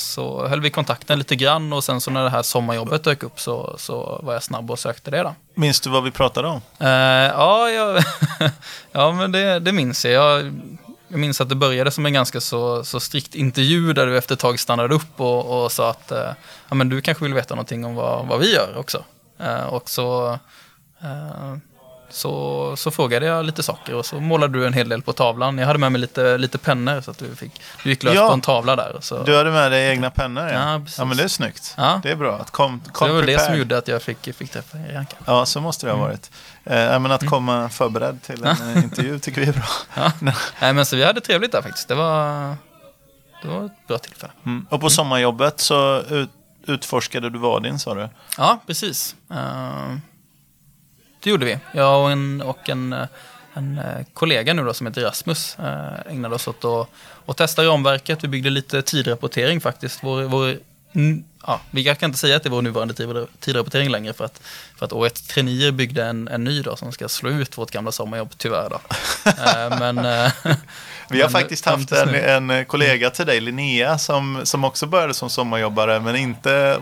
så 0.00 0.46
höll 0.46 0.60
vi 0.60 0.70
kontakten 0.70 1.18
lite 1.18 1.36
grann 1.36 1.72
och 1.72 1.84
sen 1.84 2.00
så 2.00 2.10
när 2.10 2.24
det 2.24 2.30
här 2.30 2.42
sommarjobbet 2.42 3.04
dök 3.04 3.22
upp 3.22 3.40
så, 3.40 3.74
så 3.78 4.20
var 4.22 4.32
jag 4.32 4.42
snabb 4.42 4.70
och 4.70 4.78
sökte 4.78 5.10
det. 5.10 5.22
Då. 5.22 5.34
Minns 5.54 5.80
du 5.80 5.90
vad 5.90 6.04
vi 6.04 6.10
pratade 6.10 6.48
om? 6.48 6.60
Uh, 6.82 6.88
ja, 6.88 7.70
jag, 7.70 8.02
ja, 8.92 9.12
men 9.12 9.32
det, 9.32 9.60
det 9.60 9.72
minns 9.72 10.04
jag. 10.04 10.12
jag. 10.14 10.60
jag. 11.08 11.18
minns 11.18 11.40
att 11.40 11.48
det 11.48 11.54
började 11.54 11.90
som 11.90 12.06
en 12.06 12.12
ganska 12.12 12.40
så, 12.40 12.84
så 12.84 13.00
strikt 13.00 13.34
intervju 13.34 13.92
där 13.92 14.06
du 14.06 14.18
efter 14.18 14.34
ett 14.34 14.40
tag 14.40 14.60
stannade 14.60 14.94
upp 14.94 15.20
och, 15.20 15.64
och 15.64 15.72
sa 15.72 15.90
att 15.90 16.12
uh, 16.12 16.18
ja, 16.68 16.74
men 16.74 16.88
du 16.88 17.00
kanske 17.00 17.24
vill 17.24 17.34
veta 17.34 17.54
någonting 17.54 17.84
om 17.84 17.94
vad, 17.94 18.26
vad 18.26 18.40
vi 18.40 18.54
gör 18.54 18.78
också. 18.78 19.04
Uh, 19.40 19.64
och 19.64 19.90
så 19.90 20.38
så, 22.16 22.76
så 22.76 22.90
frågade 22.90 23.26
jag 23.26 23.44
lite 23.44 23.62
saker 23.62 23.94
och 23.94 24.06
så 24.06 24.20
målade 24.20 24.58
du 24.58 24.66
en 24.66 24.72
hel 24.72 24.88
del 24.88 25.02
på 25.02 25.12
tavlan. 25.12 25.58
Jag 25.58 25.66
hade 25.66 25.78
med 25.78 25.92
mig 25.92 26.00
lite, 26.00 26.38
lite 26.38 26.58
pennor 26.58 27.00
så 27.00 27.10
att 27.10 27.18
du, 27.18 27.36
fick, 27.36 27.60
du 27.82 27.90
gick 27.90 28.02
lös 28.02 28.14
ja, 28.14 28.26
på 28.26 28.32
en 28.32 28.40
tavla 28.40 28.76
där. 28.76 28.96
Så. 29.00 29.22
Du 29.22 29.36
hade 29.36 29.50
med 29.50 29.72
dig 29.72 29.90
egna 29.90 30.10
pennor? 30.10 30.48
Ja, 30.48 30.72
ja, 30.72 30.80
ja 30.98 31.04
men 31.04 31.16
det 31.16 31.22
är 31.22 31.28
snyggt. 31.28 31.74
Ja. 31.76 32.00
Det 32.02 32.10
är 32.10 32.16
bra. 32.16 32.38
Att 32.38 32.50
kom, 32.50 32.80
kom 32.92 33.08
det 33.08 33.14
var 33.14 33.20
prepared. 33.20 33.38
det 33.38 33.44
som 33.44 33.58
gjorde 33.58 33.78
att 33.78 33.88
jag 33.88 34.02
fick, 34.02 34.34
fick 34.36 34.50
träffa 34.50 34.78
er. 34.78 35.06
Ja, 35.24 35.46
så 35.46 35.60
måste 35.60 35.86
det 35.86 35.92
ha 35.92 35.98
mm. 35.98 36.08
varit. 36.08 36.30
Mm. 36.64 36.94
Eh, 36.94 37.00
men 37.00 37.12
att 37.12 37.22
mm. 37.22 37.30
komma 37.30 37.68
förberedd 37.68 38.22
till 38.22 38.44
en 38.44 38.76
eh, 38.76 38.84
intervju 38.84 39.18
tycker 39.18 39.40
vi 39.40 39.46
är 39.46 39.52
bra. 39.52 40.12
Nej, 40.60 40.72
men 40.72 40.86
så 40.86 40.96
vi 40.96 41.04
hade 41.04 41.20
trevligt 41.20 41.52
där 41.52 41.62
faktiskt. 41.62 41.88
Det 41.88 41.94
var, 41.94 42.56
det 43.42 43.48
var 43.48 43.64
ett 43.64 43.86
bra 43.88 43.98
tillfälle. 43.98 44.32
Mm. 44.46 44.66
Och 44.70 44.80
på 44.80 44.90
sommarjobbet 44.90 45.60
så 45.60 46.00
ut, 46.00 46.30
utforskade 46.66 47.30
du 47.30 47.38
Vadin 47.38 47.78
sa 47.78 47.94
du? 47.94 48.08
Ja, 48.38 48.58
precis. 48.66 49.16
Uh, 49.30 49.96
det 51.26 51.30
gjorde 51.30 51.46
vi. 51.46 51.58
Jag 51.72 52.02
och 52.02 52.10
en, 52.10 52.40
och 52.40 52.68
en, 52.68 52.92
en 53.54 53.78
eh, 53.78 54.06
kollega 54.14 54.54
nu 54.54 54.64
då 54.64 54.74
som 54.74 54.86
heter 54.86 55.02
Rasmus 55.02 55.58
eh, 55.58 56.12
ägnade 56.12 56.34
oss 56.34 56.48
åt 56.48 56.64
att, 56.64 56.88
att 57.26 57.36
testa 57.36 57.64
ramverket. 57.64 58.24
Vi 58.24 58.28
byggde 58.28 58.50
lite 58.50 58.82
tidrapportering 58.82 59.60
faktiskt. 59.60 60.02
Vår, 60.02 60.22
vår, 60.22 60.56
ja, 61.46 61.60
vi 61.70 61.84
kan 61.84 62.08
inte 62.08 62.18
säga 62.18 62.36
att 62.36 62.42
det 62.42 62.48
är 62.48 62.50
vår 62.50 62.62
nuvarande 62.62 62.94
tidrapportering 63.40 63.90
längre 63.90 64.12
för 64.12 64.24
att, 64.24 64.42
för 64.76 64.86
att 64.86 64.92
året 64.92 65.28
traineer 65.28 65.72
byggde 65.72 66.04
en, 66.04 66.28
en 66.28 66.44
ny 66.44 66.62
då 66.62 66.76
som 66.76 66.92
ska 66.92 67.08
slå 67.08 67.30
ut 67.30 67.58
vårt 67.58 67.70
gamla 67.70 67.92
sommarjobb 67.92 68.30
tyvärr. 68.36 68.70
Då. 68.70 68.80
Eh, 69.26 69.78
men 69.78 70.30
vi 71.08 71.22
har 71.22 71.30
men, 71.30 71.40
faktiskt 71.40 71.64
haft 71.64 71.92
en, 71.92 72.50
en, 72.50 72.64
kollega 72.64 73.10
till 73.10 73.26
dig, 73.26 73.40
Linnea, 73.40 73.98
som, 73.98 74.40
som 74.44 74.64
också 74.64 74.86
började 74.86 75.14
som 75.14 75.30
sommarjobbare, 75.30 76.00
men 76.00 76.16
inte 76.16 76.78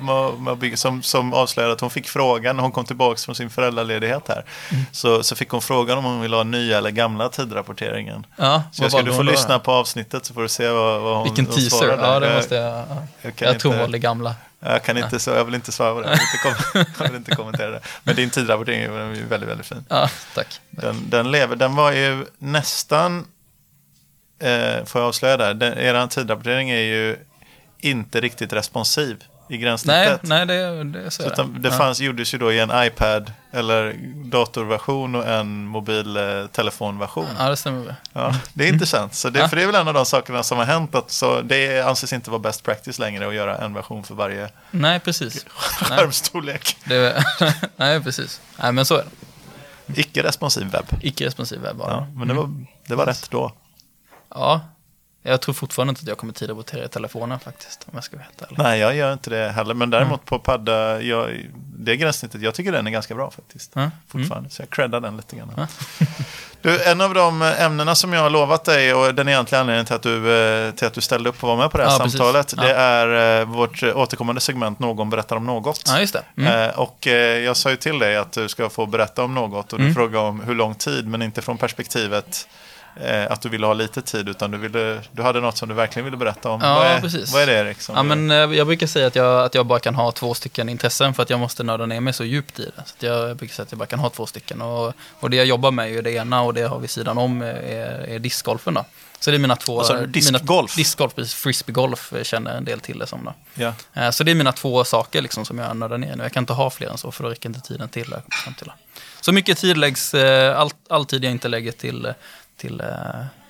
med, 0.61 0.79
som, 0.79 1.03
som 1.03 1.35
avslöjade 1.35 1.75
att 1.75 1.81
hon 1.81 1.91
fick 1.91 2.09
frågan 2.09 2.57
när 2.57 2.63
hon 2.63 2.73
kom 2.73 2.85
tillbaka 2.85 3.19
från 3.19 3.35
sin 3.35 3.51
föräldraledighet 3.51 4.29
här. 4.29 4.45
Mm. 4.71 4.85
Så, 4.93 5.23
så 5.23 5.37
fick 5.37 5.49
hon 5.49 5.63
frågan 5.63 5.99
om 5.99 6.05
hon 6.05 6.21
ville 6.21 6.37
ha 6.37 6.45
nya 6.45 6.79
eller 6.79 6.91
gamla 6.91 7.29
tidrapporteringen. 7.29 8.27
Ja, 8.37 8.63
så 8.73 8.83
jag 8.83 8.93
ska, 8.93 9.03
du 9.03 9.15
får 9.15 9.25
lyssna 9.25 9.59
på 9.59 9.73
avsnittet 9.73 10.25
så 10.25 10.35
får 10.35 10.43
du 10.43 10.49
se 10.49 10.69
vad, 10.69 11.01
vad 11.01 11.17
hon 11.17 11.25
Vilken 11.25 11.47
teaser, 11.47 11.71
svarade. 11.71 12.03
ja 12.03 12.21
det 12.21 12.35
måste 12.35 12.55
jag. 12.55 12.73
Jag, 12.75 12.87
jag, 13.23 13.33
jag 13.37 13.61
tror 13.61 13.73
hon 13.73 13.81
var 13.81 13.89
det 13.89 13.99
gamla. 13.99 14.35
Jag, 14.61 14.83
kan 14.83 14.97
inte, 14.97 15.19
så, 15.19 15.31
jag 15.31 15.45
vill 15.45 15.55
inte 15.55 15.73
svara 15.73 15.95
på 15.95 16.01
det, 16.01 16.09
jag 16.09 16.17
vill 16.17 16.57
inte, 16.77 16.93
jag 17.03 17.09
vill 17.09 17.17
inte 17.17 17.35
kommentera 17.35 17.71
det. 17.71 17.81
Men 18.03 18.17
din 18.17 18.31
tidrapportering 18.31 18.83
är 18.83 18.89
väldigt, 19.29 19.51
väldigt 19.51 19.67
fin. 19.67 19.85
Ja, 19.89 20.09
tack. 20.35 20.61
Den, 20.71 21.11
den, 21.11 21.31
lever, 21.31 21.57
den 21.57 21.77
var 21.77 21.93
ju 21.93 22.27
nästan 22.39 23.27
eh, 24.45 24.85
får 24.85 25.01
jag 25.01 25.09
avslöja 25.09 25.37
där, 25.37 25.55
den, 25.55 25.79
er 25.79 26.07
tidrapportering 26.07 26.71
är 26.71 26.81
ju 26.81 27.17
inte 27.81 28.21
riktigt 28.21 28.53
responsiv. 28.53 29.17
i 29.49 29.53
Nej, 29.53 29.59
gränssnittet. 29.59 30.21
nej 30.23 30.47
det, 30.47 30.85
det 30.85 31.01
är 31.01 31.11
så. 31.11 31.23
Så 31.23 31.43
det 31.43 31.69
Ja. 31.69 31.75
fanns, 31.79 32.01
gjordes 32.01 32.35
ju 32.35 32.39
då 32.39 32.53
i 32.53 32.59
en 32.61 32.71
iPad 32.87 33.33
eller 33.53 33.95
datorversion 34.25 35.15
och 35.15 35.29
en 35.29 35.65
mobiltelefonversion. 35.67 37.27
Ja, 37.39 37.49
det 37.49 37.57
stämmer. 37.57 37.95
Ja, 38.13 38.35
det 38.55 38.65
är 38.65 38.73
intressant. 38.73 39.15
Så 39.15 39.31
det, 39.31 39.39
Ja. 39.39 39.49
För 39.49 39.57
det 39.57 39.63
är 39.63 39.67
väl 39.67 39.75
en 39.75 39.89
av 39.89 39.95
de 39.95 40.07
sakerna 40.07 40.43
som 40.43 40.59
har 40.59 40.65
hänt. 40.65 40.95
Att 40.95 41.11
så 41.11 41.41
det 41.41 41.81
anses 41.81 42.13
inte 42.13 42.31
vara 42.31 42.39
best 42.39 42.63
practice 42.65 42.99
längre 42.99 43.29
att 43.29 43.35
göra 43.35 43.59
en 43.59 43.75
version 43.75 44.05
för 44.05 44.15
varje 44.15 44.49
Nej, 44.71 45.01
precis. 45.01 45.47
Nej, 45.91 45.99
skärmstorlek. 45.99 46.77
det, 46.85 47.25
nej, 47.77 48.03
precis. 48.03 48.41
Nej, 48.63 48.73
men 48.73 48.85
så 48.85 48.95
är 48.95 49.05
det. 49.87 50.01
Icke-responsiv 50.01 50.71
webb. 50.71 50.87
Icke-responsiv 51.03 51.61
webb 51.61 51.77
bara. 51.77 51.91
Ja, 51.91 52.07
men 52.15 52.29
det 52.29 52.35
var, 52.35 52.51
det 52.87 52.95
var 52.95 53.07
rätt 53.07 53.31
då. 53.31 53.53
Ja, 54.29 54.61
jag 55.23 55.41
tror 55.41 55.55
fortfarande 55.55 55.91
inte 55.91 56.01
att 56.03 56.09
jag 56.09 56.19
kommer 56.19 56.33
tid 56.33 56.51
att 56.51 56.57
votera 56.57 56.85
i 56.85 56.89
telefonen 56.89 57.41
faktiskt, 57.41 57.83
om 57.87 57.91
jag 57.95 58.05
ska 58.05 58.17
helt 58.19 58.43
ärlig. 58.43 58.59
Nej, 58.59 58.81
jag 58.81 58.95
gör 58.97 59.13
inte 59.13 59.31
det 59.31 59.51
heller. 59.53 59.75
Men 59.75 59.91
däremot 59.91 60.21
Mm. 60.21 60.25
på 60.27 60.39
padda, 60.39 61.01
jag, 61.03 61.31
det 61.77 61.97
gränssnittet, 61.97 62.43
jag 62.43 62.55
tycker 62.55 62.73
den 62.73 62.87
är 62.87 62.91
ganska 62.91 63.15
bra 63.15 63.31
faktiskt. 63.31 63.71
Ja, 63.75 63.91
Fortfarande, 64.09 64.51
så 64.51 64.63
jag 64.63 64.71
creddar 64.71 65.01
den 65.01 65.17
lite 65.17 65.37
grann. 65.37 65.53
Ja. 65.57 65.67
Du, 66.63 66.83
en 66.85 67.01
av 67.01 67.15
de 67.15 67.43
ämnena 67.43 67.95
som 67.95 68.13
jag 68.13 68.21
har 68.21 68.31
lovat 68.31 68.65
dig 68.65 68.95
och 68.95 69.15
den 69.15 69.29
egentliga 69.29 69.61
anledningen 69.61 69.87
till 69.87 69.95
att 69.95 70.03
du, 70.03 70.37
eh, 70.67 70.75
till 70.75 70.87
att 70.87 70.95
du 70.95 71.01
ställde 71.01 71.29
upp 71.29 71.43
och 71.43 71.49
var 71.49 71.57
med 71.57 71.71
på 71.71 71.79
det 71.79 71.85
här 71.85 71.91
Ja, 71.91 71.99
samtalet, 71.99 72.55
Ja. 72.57 72.63
det 72.63 72.75
är 72.75 73.41
eh, 73.41 73.47
vårt 73.47 73.83
återkommande 73.83 74.41
segment 74.41 74.79
Någon 74.79 75.11
berättar 75.11 75.37
om 75.37 75.47
något. 75.47 75.83
Ja, 75.87 76.01
just 76.01 76.13
det. 76.15 76.23
Mm. 76.37 76.69
Eh, 76.71 76.79
Och 76.79 77.07
jag 77.45 77.57
sa 77.57 77.71
ju 77.71 77.77
till 77.77 77.99
dig 77.99 78.17
att 78.17 78.33
du 78.33 78.49
ska 78.49 78.69
få 78.71 78.87
berätta 78.87 79.25
om 79.25 79.35
något 79.35 79.73
och 79.73 79.79
du 79.79 79.85
Mm. 79.85 79.95
frågade 79.95 80.19
om 80.29 80.41
hur 80.41 80.55
lång 80.55 80.75
tid, 80.75 81.09
men 81.09 81.23
inte 81.23 81.43
från 81.43 81.59
perspektivet 81.59 82.49
eh, 83.01 83.33
att 83.33 83.41
du 83.43 83.49
ville 83.49 83.67
ha 83.67 83.75
lite 83.75 84.03
tid, 84.03 84.29
utan 84.29 84.51
du, 84.51 84.59
ville, 84.59 85.01
du 85.13 85.23
hade 85.23 85.41
något 85.41 85.57
som 85.57 85.69
du 85.69 85.75
verkligen 85.75 86.05
ville 86.05 86.17
berätta 86.17 86.51
om. 86.51 86.61
Ja, 86.63 86.75
vad, 86.75 86.87
är, 86.87 87.01
precis. 87.01 87.33
vad 87.33 87.43
är 87.43 87.47
det 87.47 87.53
Erik? 87.53 87.77
Ja, 87.89 88.03
men 88.03 88.31
eh, 88.31 88.37
jag 88.37 88.67
brukar 88.67 88.87
säga 88.87 89.07
att 89.07 89.15
jag, 89.17 89.45
att 89.45 89.55
jag 89.55 89.67
bara 89.67 89.79
kan 89.79 89.95
ha 89.95 90.13
två 90.13 90.35
stycken 90.35 90.69
intressen 90.69 91.15
för 91.15 91.23
att 91.23 91.31
jag 91.31 91.41
måste 91.41 91.63
nörda 91.63 91.87
ner 91.87 92.01
mig 92.01 92.13
så 92.13 92.25
djupt 92.25 92.59
i 92.61 92.65
det. 92.77 92.83
Så 92.87 93.07
jag, 93.07 93.29
jag 93.29 93.37
brukar 93.37 93.55
säga 93.55 93.65
att 93.65 93.73
jag 93.73 93.79
bara 93.79 93.87
kan 93.87 93.99
ha 93.99 94.11
två 94.11 94.27
stycken. 94.27 94.63
Och, 94.63 94.93
och 95.21 95.31
det 95.31 95.37
jag 95.37 95.47
jobbar 95.47 95.71
med 95.71 95.87
är 95.87 95.91
ju 95.91 96.03
det 96.03 96.13
ena 96.13 96.43
och 96.43 96.55
det 96.55 96.61
jag 96.61 96.69
har 96.69 96.79
vid 96.79 96.91
sidan 96.91 97.19
om 97.19 97.43
är, 97.43 97.55
är 98.09 98.19
discgolfen 98.19 98.75
då. 98.75 98.85
Så 99.21 99.31
det 99.31 99.37
är 99.37 99.39
mina 99.39 99.57
två... 99.57 99.83
Mina- 99.95 100.07
Diskgolf? 100.07 100.77
Discgolf, 100.77 101.15
precis. 101.15 101.35
Frisbeegolf 101.35 102.13
eh, 102.13 102.23
känner 102.23 102.57
en 102.57 102.65
del 102.65 102.81
till 102.81 102.99
det 102.99 103.07
som 103.07 103.31
då. 103.57 103.65
Eh, 103.95 104.11
Så 104.11 104.25
det 104.25 104.31
är 104.31 104.35
mina 104.35 104.53
två 104.53 104.85
saker 104.85 105.23
liksom 105.23 105.45
som 105.45 105.59
jag 105.59 105.77
nördar 105.77 105.99
ner 105.99 106.17
nu. 106.17 106.23
Jag 106.23 106.33
kan 106.33 106.43
inte 106.43 106.53
ha 106.53 106.71
fler 106.71 106.89
än 106.89 106.99
så 106.99 107.13
för 107.13 107.23
då 107.25 107.31
räcker 107.31 107.49
inte 107.49 107.61
tiden 107.61 107.89
till. 107.89 108.11
där, 108.11 108.23
fram 108.45 108.55
till. 108.55 108.73
Så 109.21 109.33
mycket 109.33 109.59
tid 109.59 109.77
läggs, 109.77 110.15
eh, 110.15 110.59
all, 110.61 110.71
all 110.91 111.07
tid 111.07 111.25
jag 111.25 111.31
inte 111.31 111.49
lägger 111.49 111.73
till, 111.73 112.13
till 112.57 112.81
eh, 112.81 112.87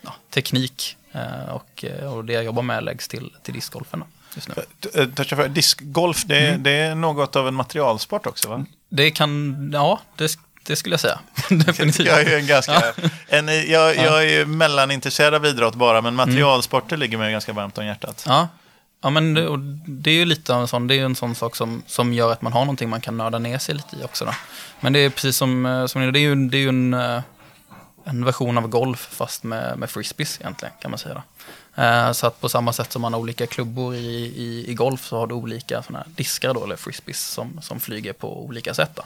ja, 0.02 0.14
teknik 0.30 0.96
eh, 1.12 1.49
och, 1.54 1.84
eh, 1.84 2.14
och 2.14 2.25
det 2.25 2.32
jag 2.32 2.44
jobbar 2.44 2.62
med 2.62 2.84
läggs 2.84 3.08
till, 3.08 3.32
till 3.42 3.54
discgolfen 3.54 4.00
då, 4.00 4.06
just 4.34 4.49
nu. 4.49 5.06
Toucha 5.06 5.37
för- 5.37 5.49
Diskgolf, 5.49 6.25
det, 6.26 6.49
Mm. 6.49 6.62
det 6.62 6.70
är 6.70 6.94
något 6.94 7.37
av 7.37 7.49
en 7.49 7.54
materialsport 7.54 8.26
också 8.26 8.49
va? 8.49 8.64
Det 8.88 9.11
kan, 9.11 9.70
ja, 9.75 10.00
det, 10.16 10.38
det 10.66 10.76
skulle 10.76 10.92
jag 10.92 11.00
säga. 11.00 11.18
Definitivt. 11.50 12.06
Jag 12.06 12.20
är 12.20 12.38
en 12.38 12.46
ganska, 12.46 12.82
en, 13.28 13.49
jag, 13.70 13.96
jag 13.96 14.25
är 14.30 14.44
mellanintresserad 14.44 15.34
av 15.34 15.46
idrott 15.46 15.75
bara, 15.75 16.00
men 16.00 16.14
materialsporter 16.14 16.96
ligger 16.96 17.18
mig 17.18 17.32
ganska 17.32 17.52
varmt 17.52 17.78
om 17.78 17.87
hjärtat. 17.87 18.25
Ja, 18.28 18.49
ja 19.02 19.11
men 19.11 19.34
det, 19.34 19.49
och 19.49 19.58
det 19.87 20.11
är 20.11 20.14
ju 20.14 20.25
lite 20.25 20.54
av 20.54 20.61
en 20.61 20.68
sån, 20.68 20.87
det 20.87 20.94
är 20.99 21.04
en 21.04 21.16
sån 21.16 21.34
sak 21.34 21.56
som, 21.56 21.82
som 21.87 22.12
gör 22.12 22.32
att 22.32 22.42
man 22.42 22.52
har 22.52 22.61
någonting 22.61 22.88
man 22.88 23.00
kan 23.00 23.16
nörda 23.16 23.38
ner 23.38 23.58
sig 23.58 23.75
lite 23.75 23.96
i 23.96 24.04
också. 24.04 24.25
Då. 24.25 24.32
Men 24.80 24.92
det 24.92 24.99
är 24.99 25.11
precis 25.11 25.37
som, 25.37 25.87
som 25.90 26.12
det 26.12 26.18
är 26.18 26.20
ju, 26.20 26.34
det 26.49 26.56
är 26.56 26.61
ju 26.61 26.68
en, 26.68 26.94
en 28.04 28.25
version 28.25 28.58
av 28.58 28.68
golf 28.68 29.08
fast 29.12 29.42
med, 29.44 29.78
med 29.78 29.90
frisbees 29.90 30.40
egentligen 30.40 30.75
kan 30.80 30.90
man 30.90 30.99
säga. 30.99 31.23
Eh, 31.75 32.12
Så 32.12 32.26
att 32.26 32.40
på 32.40 32.49
samma 32.49 32.73
sätt 32.73 32.92
som 32.92 33.02
man 33.02 33.12
har 33.12 33.20
olika 33.20 33.46
klubbor 33.46 33.94
i, 33.94 33.99
i, 34.37 34.64
i 34.70 34.75
golf 34.75 35.04
så 35.06 35.18
har 35.18 35.26
du 35.26 35.34
olika 35.34 35.82
såna 35.82 36.04
diskar 36.06 36.54
då, 36.54 36.64
eller 36.64 36.76
frisbees 36.76 37.20
som, 37.26 37.61
som 37.62 37.80
flyger 37.80 38.12
på 38.12 38.44
olika 38.44 38.75
sätt. 38.75 38.90
Då, 38.94 39.02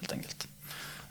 helt 0.00 0.12
enkelt. 0.12 0.46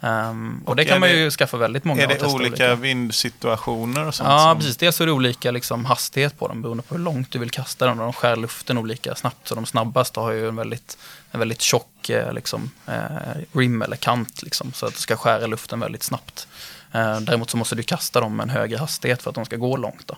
Ehm, 0.04 0.62
och, 0.66 0.70
Och 0.70 0.76
det 0.76 0.86
kan 0.86 1.00
man 1.00 1.10
det- 1.10 1.16
ju 1.16 1.32
skaffa 1.32 1.58
väldigt 1.58 1.84
många 1.84 2.04
Är 2.04 2.08
det 2.08 2.14
testa 2.16 2.28
olika 2.36 2.76
vindsituationer 2.76 4.08
och 4.08 4.16
sånt? 4.16 4.30
Ja, 4.30 4.40
som- 4.40 4.58
precis. 4.58 4.78
Dels 4.78 5.02
är 5.02 5.06
det 5.06 5.12
olika 5.12 5.52
liksom, 5.52 5.86
hastighet 5.86 6.40
på 6.40 6.48
dem 6.48 6.62
beroende 6.62 6.84
på 6.84 6.96
hur 6.96 7.02
långt 7.04 7.32
du 7.32 7.40
vill 7.40 7.50
kasta 7.52 7.86
dem. 7.86 7.98
De 7.98 8.14
skär 8.14 8.36
luften 8.36 8.78
olika 8.78 9.16
snabbt. 9.16 9.48
Så 9.48 9.56
de 9.56 9.66
snabbaste 9.66 10.20
har 10.20 10.32
ju 10.32 10.48
en 10.48 10.56
väldigt, 10.56 10.98
en 11.32 11.40
väldigt 11.40 11.62
tjock 11.62 12.10
eh, 12.10 12.34
liksom, 12.34 12.72
eh, 12.88 13.42
rim 13.54 13.82
eller 13.82 13.96
kant. 13.96 14.44
Liksom, 14.44 14.74
så 14.74 14.86
att 14.86 14.94
du 14.94 15.00
ska 15.00 15.16
skära 15.18 15.48
luften 15.48 15.80
väldigt 15.80 16.04
snabbt. 16.04 16.48
Eh, 16.92 17.20
däremot 17.20 17.50
så 17.50 17.58
måste 17.58 17.76
du 17.76 17.84
kasta 17.84 18.22
dem 18.22 18.36
med 18.36 18.44
en 18.44 18.50
högre 18.50 18.78
hastighet 18.78 19.22
för 19.22 19.30
att 19.30 19.36
de 19.36 19.46
ska 19.46 19.56
gå 19.56 19.78
långt. 19.78 20.08
Då. 20.08 20.16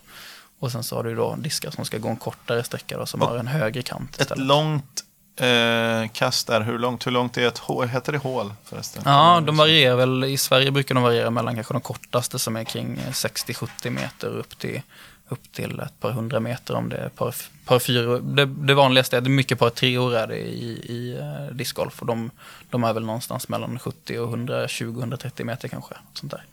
Och 0.59 0.71
sen 0.71 0.83
så 0.83 0.95
har 0.95 1.03
du 1.03 1.15
då 1.15 1.35
diskar 1.35 1.71
som 1.71 1.85
ska 1.85 1.97
gå 1.97 2.09
en 2.09 2.17
kortare 2.17 2.63
sträcka 2.63 2.97
då, 2.97 3.05
som 3.05 3.21
Och 3.21 3.27
har 3.27 3.37
en 3.37 3.47
högre 3.47 3.81
kant 3.81 4.15
Ett 4.15 4.21
istället. 4.21 4.45
långt 4.47 5.03
eh, 5.39 6.11
kast 6.13 6.49
är 6.49 6.61
hur 6.61 6.79
långt? 6.79 7.07
Hur 7.07 7.11
långt 7.11 7.37
är 7.37 7.47
ett 7.47 7.57
hål? 7.57 7.87
Heter 7.87 8.11
det 8.11 8.17
hål 8.17 8.53
förresten? 8.65 9.01
Ja, 9.05 9.41
de 9.45 9.57
varierar 9.57 9.95
väl. 9.95 10.23
I 10.23 10.37
Sverige 10.37 10.71
brukar 10.71 10.95
de 10.95 11.03
variera 11.03 11.29
mellan 11.29 11.55
kanske 11.55 11.73
de 11.73 11.81
kortaste 11.81 12.39
som 12.39 12.55
är 12.55 12.63
kring 12.63 12.97
eh, 12.97 13.11
60-70 13.11 13.89
meter 13.89 14.27
upp 14.27 14.57
till, 14.59 14.81
upp 15.29 15.51
till 15.51 15.79
ett 15.79 15.99
par 15.99 16.11
hundra 16.11 16.39
meter 16.39 16.75
om 16.75 16.89
det 16.89 16.97
är 16.97 17.09
par, 17.09 17.35
par 17.65 17.79
fyra. 17.79 18.19
Det, 18.19 18.45
det 18.45 18.73
vanligaste 18.73 19.17
är, 19.17 19.21
det 19.21 19.29
mycket 19.29 19.59
par 19.59 19.69
treor 19.69 20.15
är 20.15 20.27
det 20.27 20.37
i, 20.37 20.69
i 20.71 21.17
eh, 21.19 21.55
discgolf 21.55 22.01
och 22.01 22.07
de, 22.07 22.31
de 22.69 22.83
är 22.83 22.93
väl 22.93 23.05
någonstans 23.05 23.47
mellan 23.49 23.79
70 23.79 24.19
och 24.19 24.35
120-130 24.35 25.43
meter 25.43 25.67
kanske. 25.67 25.95
Sånt 26.13 26.31
där. 26.31 26.43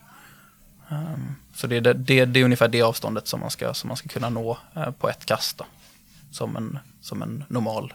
Ehm, 0.90 1.36
så 1.54 1.66
det, 1.66 1.76
är 1.76 1.80
det, 1.80 2.24
det, 2.24 2.40
är 2.40 2.44
ungefär 2.44 2.68
det 2.68 2.82
avståndet 2.82 3.28
som 3.28 3.40
man 3.40 3.50
ska, 3.50 3.74
som 3.74 3.88
man 3.88 3.96
ska 3.96 4.08
kunna 4.08 4.28
nå 4.28 4.58
eh, 4.76 4.90
på 4.90 5.08
ett 5.08 5.26
kast. 5.26 5.58
Då, 5.58 5.66
som, 6.30 6.56
en, 6.56 6.78
som 7.00 7.22
en 7.22 7.44
normal 7.48 7.94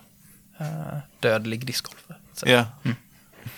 eh, 0.57 0.97
dödlig 1.19 1.65
discgolf. 1.65 2.05
Ja. 2.45 2.65
Mm. 2.83 2.95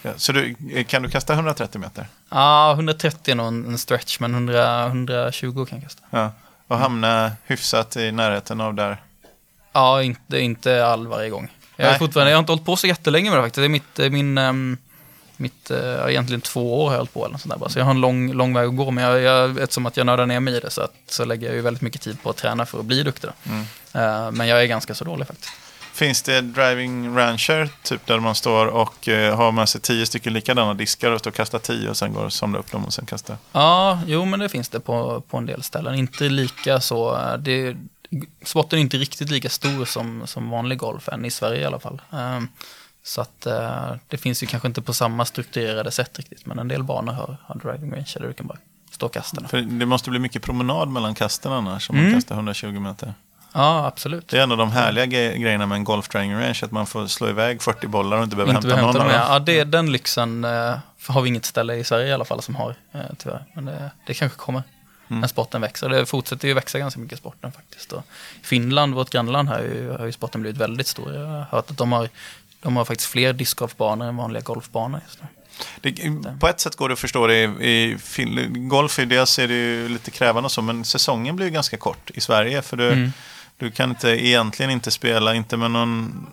ja. 0.01 0.11
Så 0.17 0.31
du, 0.31 0.55
kan 0.87 1.03
du 1.03 1.09
kasta 1.09 1.33
130 1.33 1.81
meter? 1.81 2.07
Ja, 2.29 2.73
130 2.73 3.31
är 3.31 3.35
nog 3.35 3.47
en 3.47 3.77
stretch, 3.77 4.19
men 4.19 4.33
100, 4.33 4.85
120 4.85 5.65
kan 5.65 5.77
jag 5.77 5.83
kasta. 5.83 6.03
Ja. 6.09 6.31
Och 6.67 6.77
hamna 6.77 7.31
hyfsat 7.45 7.97
i 7.97 8.11
närheten 8.11 8.61
av 8.61 8.73
där? 8.73 9.01
Ja, 9.71 10.03
inte, 10.03 10.39
inte 10.39 10.85
all 10.85 11.07
varje 11.07 11.29
gång. 11.29 11.51
Jag, 11.75 11.93
är 11.93 11.97
fortfarande, 11.97 12.31
jag 12.31 12.37
har 12.37 12.39
inte 12.39 12.51
hållit 12.51 12.65
på 12.65 12.75
så 12.75 12.87
jättelänge 12.87 13.29
med 13.29 13.39
det 13.39 13.43
faktiskt. 13.43 13.61
Det 13.61 13.65
är 13.65 13.69
mitt, 13.69 13.99
eh, 13.99 14.09
min, 14.09 14.37
ehm, 14.37 14.77
mitt 15.39 15.71
eh, 15.71 16.09
egentligen 16.09 16.41
två 16.41 16.83
år 16.83 16.85
har 16.85 16.93
jag 16.93 16.99
hållit 16.99 17.13
på 17.13 17.25
eller 17.25 17.37
sånt 17.37 17.53
där 17.53 17.59
bara. 17.59 17.69
Så 17.69 17.79
jag 17.79 17.85
har 17.85 17.91
en 17.91 18.01
lång, 18.01 18.33
lång 18.33 18.53
väg 18.53 18.67
att 18.67 18.75
gå. 18.75 18.91
Men 18.91 19.03
jag, 19.03 19.21
jag, 19.21 19.57
eftersom 19.59 19.85
att 19.85 19.97
jag 19.97 20.05
nördar 20.05 20.25
ner 20.25 20.39
mig 20.39 20.53
i 20.53 20.59
det 20.59 20.69
så, 20.69 20.81
att, 20.81 20.93
så 21.07 21.25
lägger 21.25 21.47
jag 21.47 21.55
ju 21.55 21.61
väldigt 21.61 21.81
mycket 21.81 22.01
tid 22.01 22.21
på 22.23 22.29
att 22.29 22.37
träna 22.37 22.65
för 22.65 22.79
att 22.79 22.85
bli 22.85 23.03
duktig. 23.03 23.29
Mm. 23.43 23.61
Eh, 23.93 24.31
men 24.31 24.47
jag 24.47 24.61
är 24.61 24.65
ganska 24.65 24.95
så 24.95 25.05
dålig 25.05 25.27
faktiskt. 25.27 25.53
Finns 25.93 26.21
det 26.21 26.41
driving 26.41 27.17
rancher, 27.17 27.69
typ 27.83 28.05
där 28.05 28.19
man 28.19 28.35
står 28.35 28.65
och 28.65 29.07
eh, 29.07 29.35
har 29.35 29.51
med 29.51 29.69
sig 29.69 29.81
tio 29.81 30.05
stycken 30.05 30.33
likadana 30.33 30.73
diskar 30.73 31.11
och 31.11 31.19
står 31.19 31.31
och 31.31 31.35
kastar 31.35 31.59
tio 31.59 31.89
och 31.89 31.97
sen 31.97 32.13
går 32.13 32.25
och 32.25 32.33
samlar 32.33 32.59
upp 32.59 32.71
dem 32.71 32.85
och 32.85 32.93
sen 32.93 33.05
kastar? 33.05 33.37
Ja, 33.51 33.99
jo 34.07 34.25
men 34.25 34.39
det 34.39 34.49
finns 34.49 34.69
det 34.69 34.79
på, 34.79 35.21
på 35.21 35.37
en 35.37 35.45
del 35.45 35.63
ställen. 35.63 35.95
Inte 35.95 36.29
lika 36.29 36.79
så, 36.81 37.15
eh, 37.15 37.37
det, 37.37 37.77
sporten 38.43 38.79
är 38.79 38.81
inte 38.81 38.97
riktigt 38.97 39.29
lika 39.29 39.49
stor 39.49 39.85
som, 39.85 40.27
som 40.27 40.49
vanlig 40.49 40.77
golf, 40.77 41.09
än 41.09 41.25
i 41.25 41.31
Sverige 41.31 41.61
i 41.61 41.65
alla 41.65 41.79
fall. 41.79 42.01
Ehm, 42.13 42.47
Så 43.07 43.21
att 43.21 43.45
eh, 43.45 43.91
det 44.07 44.17
finns 44.17 44.43
ju 44.43 44.47
kanske 44.47 44.67
inte 44.67 44.81
på 44.81 44.93
samma 44.93 45.25
strukturerade 45.25 45.91
sätt 45.91 46.17
riktigt, 46.17 46.45
men 46.45 46.59
en 46.59 46.67
del 46.67 46.83
banor 46.83 47.13
har, 47.13 47.37
har 47.45 47.55
driving 47.55 47.91
range 47.91 48.11
där 48.15 48.27
du 48.27 48.33
kan 48.33 48.47
bara 48.47 48.57
stå. 48.91 49.09
Då. 49.31 49.47
För 49.47 49.61
det 49.61 49.85
måste 49.85 50.09
bli 50.09 50.19
mycket 50.19 50.41
promenad 50.41 50.87
mellan 50.89 51.15
kasten 51.15 51.51
annars 51.51 51.89
om 51.89 51.95
man 51.95 52.05
Mm. 52.05 52.17
kastar 52.17 52.35
120 52.35 52.67
meter. 52.79 53.13
Ja, 53.53 53.85
absolut. 53.85 54.27
Det 54.27 54.37
är 54.37 54.43
en 54.43 54.51
av 54.51 54.57
de 54.57 54.71
härliga 54.71 55.05
ge- 55.05 55.37
grejerna 55.37 55.65
med 55.65 55.75
en 55.75 55.83
golf 55.83 56.07
driving 56.09 56.33
range, 56.33 56.59
att 56.63 56.71
man 56.71 56.87
får 56.87 57.07
slå 57.07 57.29
iväg 57.29 57.61
40 57.61 57.87
bollar 57.87 58.17
och 58.17 58.23
inte 58.23 58.35
behöver 58.35 58.55
Inte 58.55 58.67
hämta 58.67 58.85
någon 58.85 58.95
dem, 58.95 59.09
ja. 59.11 59.39
det, 59.39 59.63
den 59.63 59.91
lyxen 59.91 60.43
eh, 60.45 60.77
har 61.07 61.21
vi 61.21 61.29
inget 61.29 61.45
ställe 61.45 61.75
i 61.75 61.83
Sverige 61.83 62.07
i 62.07 62.13
alla 62.13 62.25
fall 62.25 62.41
som 62.41 62.55
har, 62.55 62.75
eh, 62.91 63.01
tyvärr. 63.17 63.45
Men 63.53 63.65
det, 63.65 63.91
det 64.07 64.13
kanske 64.13 64.37
kommer 64.37 64.63
Mm. 65.09 65.21
när 65.21 65.27
sporten 65.27 65.61
växer. 65.61 65.89
Det 65.89 66.05
fortsätter 66.05 66.47
ju 66.47 66.53
växa 66.53 66.79
ganska 66.79 66.99
mycket 66.99 67.17
sporten 67.19 67.51
faktiskt. 67.51 67.91
Och 67.93 68.03
Finland, 68.43 68.93
vårt 68.93 69.09
grannland 69.09 69.49
här, 69.49 69.95
har 69.99 70.05
ju 70.05 70.11
sporten 70.11 70.41
blivit 70.41 70.61
väldigt 70.61 70.87
stor. 70.87 71.13
Jag 71.13 71.25
har 71.25 71.41
hört 71.51 71.71
att 71.71 71.77
de 71.77 71.91
har, 71.91 72.09
de 72.61 72.75
har 72.75 72.85
faktiskt 72.85 73.09
fler 73.09 73.33
discgolfbanor 73.33 74.05
än 74.07 74.17
vanliga 74.17 74.41
golfbanor 74.43 75.01
just 75.07 75.19
nu. 75.21 75.27
Det, 75.81 76.39
på 76.39 76.47
ett 76.47 76.59
sätt 76.59 76.75
går 76.75 76.89
det 76.89 76.93
att 76.93 76.99
förstå 76.99 77.27
det 77.27 77.35
i, 77.43 77.97
i 78.17 78.47
golf. 78.49 78.99
I 78.99 79.05
dels 79.05 79.39
är 79.39 79.47
det 79.47 79.53
ju 79.53 79.89
lite 79.89 80.11
krävande 80.11 80.45
och 80.45 80.51
så, 80.51 80.61
men 80.61 80.85
säsongen 80.85 81.35
blir 81.35 81.45
ju 81.45 81.51
ganska 81.51 81.77
kort 81.77 82.11
i 82.13 82.21
Sverige. 82.21 82.61
För 82.61 82.77
du, 82.77 82.87
Mm. 82.91 83.11
du 83.57 83.71
kan 83.71 83.89
inte, 83.89 84.09
egentligen 84.09 84.71
inte 84.71 84.91
spela, 84.91 85.35
inte 85.35 85.57
med 85.57 85.71
någon, 85.71 86.27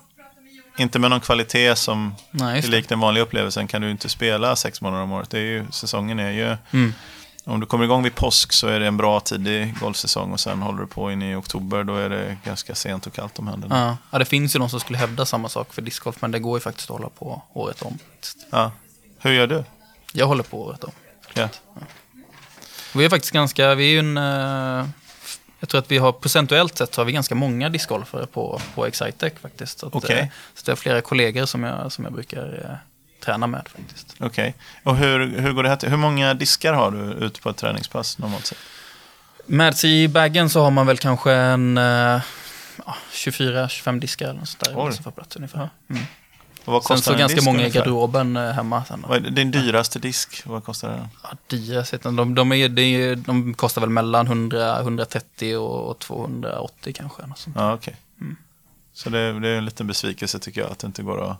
inte 0.78 0.98
med 0.98 1.10
någon 1.10 1.20
kvalitet 1.20 1.76
som 1.76 2.14
Nej, 2.30 2.58
är 2.58 2.62
lik 2.68 2.88
den 2.88 3.00
vanliga 3.00 3.24
upplevelsen 3.24 3.66
kan 3.66 3.82
du 3.82 3.90
inte 3.90 4.08
spela 4.08 4.56
sex 4.56 4.80
månader 4.80 5.02
om 5.04 5.12
året. 5.12 5.30
Det 5.30 5.38
är 5.38 5.42
ju, 5.42 5.64
säsongen 5.70 6.18
är 6.18 6.30
ju, 6.30 6.56
Mm. 6.72 6.94
Om 7.44 7.60
du 7.60 7.66
kommer 7.66 7.84
igång 7.84 8.02
vid 8.02 8.14
påsk 8.14 8.52
så 8.52 8.68
är 8.68 8.80
det 8.80 8.86
en 8.86 8.96
bra 8.96 9.20
tidig 9.20 9.78
golfsäsong 9.80 10.32
och 10.32 10.40
sen 10.40 10.62
håller 10.62 10.80
du 10.80 10.86
på 10.86 11.12
in 11.12 11.22
i 11.22 11.34
oktober, 11.34 11.84
då 11.84 11.96
är 11.96 12.08
det 12.08 12.36
ganska 12.44 12.74
sent 12.74 13.06
och 13.06 13.12
kallt 13.12 13.38
om 13.38 13.48
händerna. 13.48 13.78
Ja. 13.78 13.96
ja, 14.10 14.18
det 14.18 14.24
finns 14.24 14.54
ju 14.54 14.58
de 14.58 14.68
som 14.68 14.80
skulle 14.80 14.98
hävda 14.98 15.26
samma 15.26 15.48
sak 15.48 15.74
för 15.74 15.82
discgolf, 15.82 16.16
men 16.20 16.30
det 16.30 16.38
går 16.38 16.56
ju 16.56 16.60
faktiskt 16.60 16.90
att 16.90 16.96
hålla 16.96 17.08
på 17.08 17.42
året 17.52 17.82
om. 17.82 17.98
Ja. 18.50 18.72
Hur 19.18 19.32
gör 19.32 19.46
du? 19.46 19.64
Jag 20.12 20.26
håller 20.26 20.42
på 20.42 20.62
året 20.62 20.84
om. 20.84 20.92
Ja. 21.34 21.48
Vi 22.94 23.04
är 23.04 23.08
faktiskt 23.08 23.32
ganska, 23.32 23.74
vi 23.74 23.84
är 23.84 23.90
ju 23.90 23.98
en, 23.98 24.16
eh, 24.16 24.88
Jag 25.60 25.68
tror 25.68 25.78
att 25.78 25.90
vi 25.90 25.98
har 25.98 26.12
procentuellt 26.12 26.78
sett 26.78 26.94
så 26.94 27.00
har 27.00 27.06
vi 27.06 27.12
ganska 27.12 27.34
många 27.34 27.68
discgolfare 27.68 28.26
på, 28.26 28.60
på 28.74 28.86
Excitec 28.86 29.32
faktiskt. 29.40 29.78
Så, 29.78 29.86
att, 29.86 29.94
Okej. 29.94 30.18
eh, 30.18 30.26
så 30.54 30.62
det 30.66 30.72
är 30.72 30.76
flera 30.76 31.00
kollegor 31.00 31.46
som 31.46 31.62
jag, 31.62 31.92
som 31.92 32.04
jag 32.04 32.12
brukar 32.12 32.70
eh, 32.70 32.76
träna 33.24 33.46
med 33.46 33.68
faktiskt. 33.68 34.16
Okej. 34.20 34.54
Och 34.82 34.96
hur, 34.96 35.38
hur 35.40 35.52
går 35.52 35.62
det 35.62 35.68
här 35.68 35.76
till? 35.76 35.88
Hur 35.88 35.96
många 35.96 36.34
diskar 36.34 36.72
har 36.72 36.90
du 36.90 37.26
ute 37.26 37.40
på 37.40 37.50
ett 37.50 37.56
träningspass 37.56 38.18
normalt 38.18 38.46
sett? 38.46 38.58
Med 39.46 39.76
sig 39.76 40.02
i 40.02 40.08
bagen 40.08 40.50
så 40.50 40.62
har 40.62 40.70
man 40.70 40.86
väl 40.86 40.98
kanske 40.98 41.32
en 41.32 41.78
eh, 41.78 42.22
ja, 42.86 42.96
24-25 43.12 44.00
diskar 44.00 44.28
eller 44.28 44.38
något 44.38 44.48
sånt 44.48 44.64
där. 44.64 44.72
Oj. 44.76 44.92
Ungefär. 45.36 45.68
Mm. 45.90 46.02
Och 46.64 46.72
vad 46.72 46.84
Sen 46.84 46.98
så 46.98 47.12
en 47.12 47.18
ganska 47.18 47.36
disk 47.36 47.46
många 47.46 47.66
i 47.66 47.70
garderoben 47.70 48.36
eh, 48.36 48.52
hemma. 48.52 48.84
Sen. 48.84 49.04
Vad 49.08 49.26
är 49.26 49.30
din 49.30 49.50
dyraste 49.50 49.98
disk? 49.98 50.42
Vad 50.46 50.64
kostar 50.64 50.88
den? 50.88 51.08
Ja, 51.22 51.84
den. 52.02 52.16
de, 52.16 52.34
de, 52.34 52.52
är, 52.52 52.78
är, 52.78 53.16
de 53.16 53.54
kostar 53.54 53.80
väl 53.80 53.90
mellan 53.90 54.26
100, 54.26 54.80
130 54.80 55.56
och 55.56 55.98
280 55.98 56.92
kanske. 56.96 57.26
Något 57.26 57.38
sånt. 57.38 57.56
Ja, 57.58 57.74
okej. 57.74 57.96
Mm. 58.20 58.36
Så 58.92 59.10
det, 59.10 59.40
det 59.40 59.48
är 59.48 59.56
en 59.56 59.64
liten 59.64 59.86
besvikelse 59.86 60.38
tycker 60.38 60.60
jag 60.60 60.70
att 60.70 60.78
det 60.78 60.86
inte 60.86 61.02
går 61.02 61.30
att... 61.30 61.36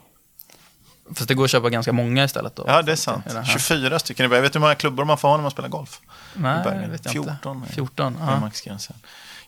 Fast 1.14 1.28
det 1.28 1.34
går 1.34 1.44
att 1.44 1.50
köpa 1.50 1.70
ganska 1.70 1.92
många 1.92 2.24
istället. 2.24 2.56
Då, 2.56 2.64
Ja, 2.66 2.82
det 2.82 2.92
är 2.92 2.96
sant. 2.96 3.26
I 3.26 3.34
här. 3.34 3.44
24 3.44 3.98
stycken. 3.98 4.30
Jag 4.32 4.42
vet 4.42 4.52
du 4.52 4.56
hur 4.58 4.60
många 4.60 4.74
klubbor 4.74 5.04
man 5.04 5.18
får 5.18 5.28
ha 5.28 5.36
när 5.36 5.42
man 5.42 5.50
spelar 5.50 5.68
golf? 5.68 6.00
Nej, 6.34 6.60
i 6.60 6.80
det 6.82 6.86
vet 6.88 7.04
jag 7.04 7.12
14 7.12 7.56
inte. 7.56 7.70
är- 7.70 7.74
14, 7.74 8.18
Det 8.26 8.32
är 8.32 8.40
maxgränsen. 8.40 8.96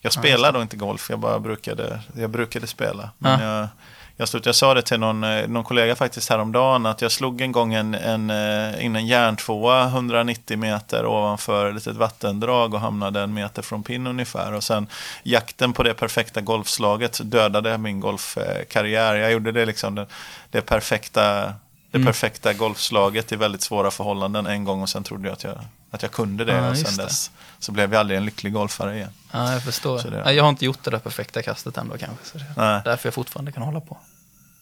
Jag 0.01 0.13
spelar 0.13 0.53
då 0.53 0.63
inte 0.63 0.77
golf, 0.77 1.11
jag 1.11 1.19
bara 1.19 1.39
brukade, 1.39 2.01
jag 2.15 2.31
brukade 2.31 2.67
spela. 2.67 3.11
Men 3.19 3.41
jag, 3.41 3.69
jag, 4.17 4.29
slutade, 4.29 4.49
jag 4.49 4.55
sa 4.55 4.75
det 4.75 4.83
till 4.83 5.01
någon, 5.01 5.25
eh, 5.25 5.49
någon 5.49 5.65
kollega 5.65 5.97
faktiskt 5.97 6.31
häromdagen, 6.31 6.87
att 6.87 7.03
jag 7.03 7.13
slog 7.13 7.41
en 7.41 7.53
gång 7.53 7.75
en, 7.75 7.95
en, 7.95 8.31
eh, 8.31 8.85
in 8.85 8.97
en 8.97 9.07
järntvåa 9.07 9.85
190 9.87 10.59
meter 10.59 11.07
ovanför 11.07 11.69
ett 11.69 11.75
litet 11.75 11.97
vattendrag 11.97 12.75
och 12.75 12.81
hamnade 12.81 13.21
en 13.21 13.35
meter 13.35 13.63
från 13.63 13.83
pinn 13.83 14.07
ungefär. 14.07 14.53
Och 14.53 14.65
sen 14.65 14.87
jakten 15.23 15.73
på 15.73 15.83
det 15.83 15.95
perfekta 15.95 16.41
golfslaget 16.41 17.21
dödade 17.31 17.79
min 17.79 18.01
golfkarriär. 18.01 19.15
Jag 19.15 19.33
gjorde 19.33 19.53
det 19.53 19.67
liksom 19.67 19.95
det, 19.95 20.07
det 20.51 20.61
perfekta 20.61 21.55
det 21.97 22.03
Mm. 22.03 22.07
perfekta 22.13 22.53
golfslaget 22.53 23.33
i 23.33 23.37
väldigt 23.37 23.63
svåra 23.63 23.91
förhållanden 23.91 24.47
en 24.47 24.65
gång 24.65 24.83
och 24.83 24.89
sen 24.89 25.03
trodde 25.05 25.29
jag 25.29 25.33
att 25.33 25.45
jag, 25.45 25.59
att 25.91 26.03
jag 26.03 26.11
kunde 26.13 26.45
det. 26.45 26.53
Ja, 26.53 26.71
och 26.71 26.79
sen 26.79 26.97
det. 26.97 27.03
dess 27.03 27.31
så 27.59 27.73
blev 27.73 27.93
jag 27.93 28.01
aldrig 28.01 28.17
en 28.17 28.25
lycklig 28.25 28.53
golfare 28.53 28.97
igen. 28.97 29.11
Ja, 29.33 29.53
jag 29.53 29.63
förstår. 29.65 30.03
Det- 30.11 30.23
Nej, 30.25 30.35
Jag 30.37 30.45
har 30.45 30.49
inte 30.51 30.65
gjort 30.65 30.85
det 30.85 30.91
där 30.91 30.99
perfekta 30.99 31.43
kastet 31.43 31.77
ändå 31.77 31.99
kanske. 31.99 32.25
Så 32.27 32.39
det 32.39 32.45
är 32.45 32.73
Nej. 32.73 32.81
därför 32.85 33.07
jag 33.07 33.15
fortfarande 33.15 33.53
kan 33.53 33.63
hålla 33.63 33.81
på. 33.81 33.99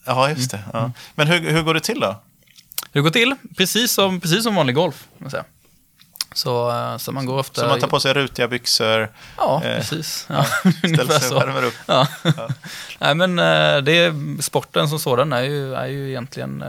Ja, 0.05 0.29
just 0.29 0.51
det. 0.51 0.57
Mm. 0.57 0.69
Ja. 0.73 0.91
Men 1.15 1.27
hur, 1.27 1.51
hur 1.51 1.61
går 1.63 1.73
det 1.73 1.79
till 1.79 1.99
då? 1.99 2.21
Det 2.91 3.01
går 3.01 3.09
till 3.09 3.35
precis 3.57 3.91
som, 3.91 4.19
precis 4.21 4.43
som 4.43 4.55
vanlig 4.55 4.75
golf. 4.75 5.07
Så, 6.35 6.69
eh, 6.71 6.97
så 6.97 7.11
man 7.11 7.25
går 7.25 7.39
ofta... 7.39 7.61
Så 7.61 7.67
man 7.67 7.79
tar 7.79 7.87
på 7.87 7.99
sig 7.99 8.13
rutiga 8.13 8.47
byxor, 8.47 9.11
Ja, 9.37 9.63
eh, 9.63 9.77
precis. 9.77 10.25
Ja, 10.29 10.43
ställer 10.77 11.19
sig 11.19 11.35
och 11.35 11.41
värmer 11.41 11.63
upp. 11.63 11.73
Ja. 11.85 12.07
Nej, 12.99 13.15
men 13.15 13.39
eh, 13.39 13.83
det 13.83 13.91
är, 13.91 14.41
sporten 14.41 14.89
som 14.89 14.99
sådan 14.99 15.33
är 15.33 15.41
ju, 15.41 15.73
är 15.73 15.85
ju 15.85 16.09
egentligen 16.09 16.63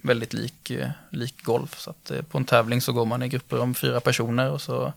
väldigt 0.00 0.32
lik, 0.32 0.72
lik 1.10 1.42
golf. 1.42 1.80
Så 1.80 1.90
att 1.90 2.10
på 2.30 2.38
en 2.38 2.44
tävling 2.44 2.80
så 2.80 2.92
går 2.92 3.04
man 3.04 3.22
i 3.22 3.28
grupper 3.28 3.60
om 3.60 3.74
fyra 3.74 4.00
personer 4.00 4.50
och 4.50 4.62
så 4.62 4.92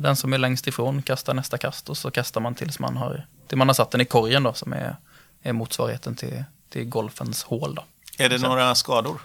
den 0.00 0.16
som 0.16 0.32
är 0.32 0.38
längst 0.38 0.66
ifrån 0.66 1.02
kastar 1.02 1.34
nästa 1.34 1.58
kast 1.58 1.88
och 1.88 1.96
så 1.96 2.10
kastar 2.10 2.40
man 2.40 2.54
tills 2.54 2.78
man 2.78 2.96
har, 2.96 3.26
till 3.48 3.58
man 3.58 3.68
har 3.68 3.74
satt 3.74 3.90
den 3.90 4.00
i 4.00 4.04
korgen 4.04 4.42
då 4.42 4.52
som 4.52 4.72
är, 4.72 4.96
är 5.42 5.52
motsvarigheten 5.52 6.16
till, 6.16 6.44
till 6.68 6.84
golfens 6.84 7.42
hål 7.42 7.74
då. 7.74 7.84
Är 8.18 8.28
det 8.28 8.38
några 8.38 8.74
skador? 8.74 9.20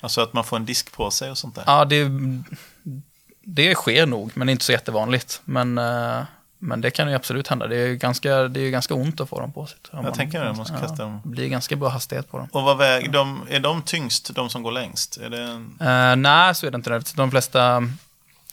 Alltså 0.00 0.20
att 0.20 0.32
man 0.32 0.44
får 0.44 0.56
en 0.56 0.64
disk 0.64 0.92
på 0.92 1.10
sig 1.10 1.30
och 1.30 1.38
sånt 1.38 1.54
där? 1.54 1.64
Ja, 1.66 1.84
det, 1.84 2.10
det 3.46 3.74
sker 3.74 4.06
nog, 4.06 4.30
men 4.34 4.48
inte 4.48 4.64
så 4.64 4.72
jättevanligt. 4.72 5.40
Men, 5.44 5.78
eh, 5.78 6.22
men 6.58 6.80
det 6.80 6.90
kan 6.90 7.08
ju 7.08 7.14
absolut 7.14 7.48
hända. 7.48 7.66
Det 7.66 7.76
är 7.76 7.86
ju 7.86 7.96
ganska, 7.96 8.48
det 8.48 8.60
är 8.60 8.70
ganska 8.70 8.94
ont 8.94 9.20
att 9.20 9.28
få 9.28 9.40
dem 9.40 9.52
på 9.52 9.66
sig. 9.66 9.78
Jag 9.92 10.02
man- 10.02 10.12
tänker 10.12 10.40
det, 10.40 10.46
man 10.46 10.56
måste 10.56 10.78
kasta 10.80 11.02
dem. 11.02 11.20
Det 11.24 11.28
blir 11.28 11.48
ganska 11.48 11.76
bra 11.76 11.88
hastighet 11.88 12.30
på 12.30 12.38
dem. 12.38 12.48
Och 12.52 12.62
vad 12.62 12.78
väger 12.78 13.08
de? 13.08 13.42
Är 13.50 13.60
de 13.60 13.82
tyngst, 13.82 14.34
de 14.34 14.50
som 14.50 14.62
går 14.62 14.72
längst? 14.72 15.16
Är 15.16 15.30
det 15.30 15.42
en... 15.42 15.78
Uh, 15.82 16.16
nej, 16.16 16.54
så 16.54 16.66
är 16.66 16.70
det 16.70 16.76
inte. 16.76 16.90
Det. 16.90 17.14
De 17.16 17.30
flesta 17.30 17.76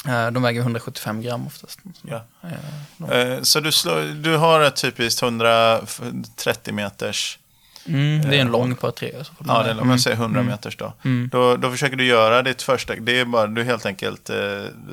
eh, 0.07 0.31
de 0.31 0.43
väger 0.43 0.61
175 0.61 1.21
gram 1.21 1.47
oftast. 1.47 1.79
Ja. 2.01 2.25
Eh, 2.43 2.49
de, 2.97 3.39
Så 3.45 3.59
du, 3.59 3.71
slår, 3.71 4.23
du 4.23 4.37
har 4.37 4.61
ett 4.61 4.75
typiskt 4.75 5.21
130 5.23 6.73
meters, 6.73 7.39
mm, 7.85 8.29
det 8.29 8.37
är 8.37 8.41
en 8.41 8.51
lång 8.51 8.75
par 8.75 8.91
tre. 8.91 9.11
Så 9.23 9.33
får 9.33 9.47
ja, 9.47 9.63
det, 9.63 9.81
om 9.81 9.89
jag 9.89 10.01
säger 10.01 10.17
100 10.17 10.43
meters 10.43 10.77
då. 10.77 10.93
Mm. 11.03 11.29
då. 11.31 11.57
Då 11.57 11.71
försöker 11.71 11.95
du 11.95 12.05
göra 12.05 12.41
ditt 12.41 12.61
första, 12.61 12.95
det 12.95 13.19
är 13.19 13.25
bara, 13.25 13.47
du 13.47 13.63
helt 13.63 13.85
enkelt 13.85 14.29
eh, 14.29 14.35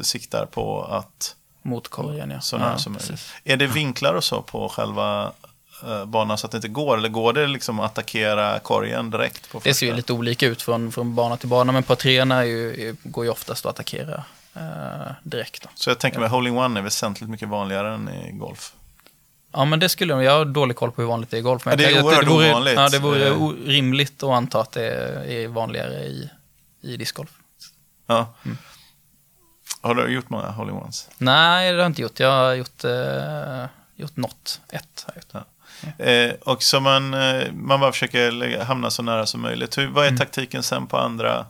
siktar 0.03 0.47
på 0.47 0.85
att 0.85 1.35
Mot 1.63 1.89
korgen, 1.89 2.31
ja. 2.31 2.41
så 2.41 2.57
ja, 2.57 2.79
som 2.79 2.95
precis. 2.95 3.33
Är 3.45 3.57
det 3.57 3.67
vinklar 3.67 4.15
och 4.15 4.25
så 4.25 4.43
på 4.43 4.69
själva 4.69 5.33
eh, 5.87 6.05
banan 6.05 6.39
så 6.39 6.47
att 6.47 6.51
det 6.51 6.57
inte 6.59 6.69
går? 6.69 6.97
Eller 6.97 7.09
går 7.09 7.33
det 7.33 7.47
liksom 7.47 7.81
att 7.81 7.91
attackera 7.91 8.59
korgen 8.59 9.11
direkt? 9.11 9.53
På 9.53 9.61
Det 9.65 9.75
ser 9.75 9.87
ju 9.87 9.95
lite 9.95 10.13
olika 10.13 10.47
ut 10.47 10.63
från, 10.63 10.93
från 10.93 11.15
bana 11.15 11.37
till 11.37 11.49
bana, 11.49 11.73
men 11.73 11.83
par 11.83 11.95
treorna 11.95 12.45
är 12.45 12.81
är, 12.81 12.97
går 13.03 13.25
ju 13.25 13.31
oftast 13.31 13.67
att 13.67 13.71
attackera 13.71 14.25
eh, 14.55 15.13
direkt. 15.23 15.63
Då. 15.63 15.69
Så 15.75 15.91
jag 15.91 15.99
tänker 15.99 16.21
mig 16.21 16.29
holding 16.29 16.59
one 16.59 16.81
är 16.81 16.85
väsentligt 16.85 17.31
mycket 17.31 17.49
vanligare 17.49 17.95
än 17.95 18.09
i 18.09 18.33
golf. 18.33 18.73
Ja, 19.53 19.65
men 19.65 19.81
det 19.81 19.89
skulle 19.89 20.13
jag, 20.13 20.23
jag 20.25 20.33
har 20.39 20.45
dålig 20.45 20.77
koll 20.77 20.93
på 20.93 21.03
hur 21.03 21.09
vanligt 21.09 21.31
det 21.31 21.37
är 21.37 21.39
i 21.39 21.43
golf. 21.43 21.65
Men 21.65 21.73
Ja, 21.73 21.77
det 21.77 21.85
är 21.97 22.03
oerhört 22.05 22.23
att 22.23 22.29
vore, 22.29 22.51
ovanligt. 22.51 22.75
Ja, 22.77 22.89
det 22.89 22.99
vore 22.99 23.29
Eh. 23.29 23.49
rimligt 23.67 24.23
att 24.23 24.31
anta 24.31 24.61
att 24.61 24.73
det 24.73 24.87
är 25.45 25.49
vanligare 25.49 25.95
i, 26.05 26.31
i 26.83 26.97
discgolf. 26.97 27.31
Ja. 28.07 28.35
Mm. 28.45 28.59
Har 29.81 29.95
du 29.95 30.07
gjort 30.09 30.31
många 30.31 30.51
holding 30.51 30.77
ones? 30.77 31.09
Nej, 31.19 31.71
det 31.73 31.77
har 31.77 31.83
jag 31.83 31.91
inte 31.91 32.03
gjort. 32.03 32.21
Jag 32.21 32.31
har 32.31 32.55
gjort, 32.55 32.85
eh, 32.85 33.65
gjort 33.97 34.17
något. 34.17 34.61
Ett 34.69 35.07
har 35.07 35.15
jag 35.15 35.43
gjort. 35.43 35.47
Eh, 35.99 36.53
och 36.55 36.63
så 36.63 36.81
man, 36.81 37.15
eh, 37.15 37.53
man 37.53 37.81
bara 37.81 37.93
försöker 37.93 38.31
lägga, 38.31 38.65
hamna 38.65 38.91
så 38.91 39.03
nära 39.03 39.27
som 39.27 39.41
möjligt. 39.41 39.79
Hur, 39.79 39.87
vad 39.87 40.05
är 40.05 40.09
Mm. 40.09 40.19
taktiken 40.19 40.63
sen 40.63 40.87
på 40.87 40.97
andra 40.99 41.47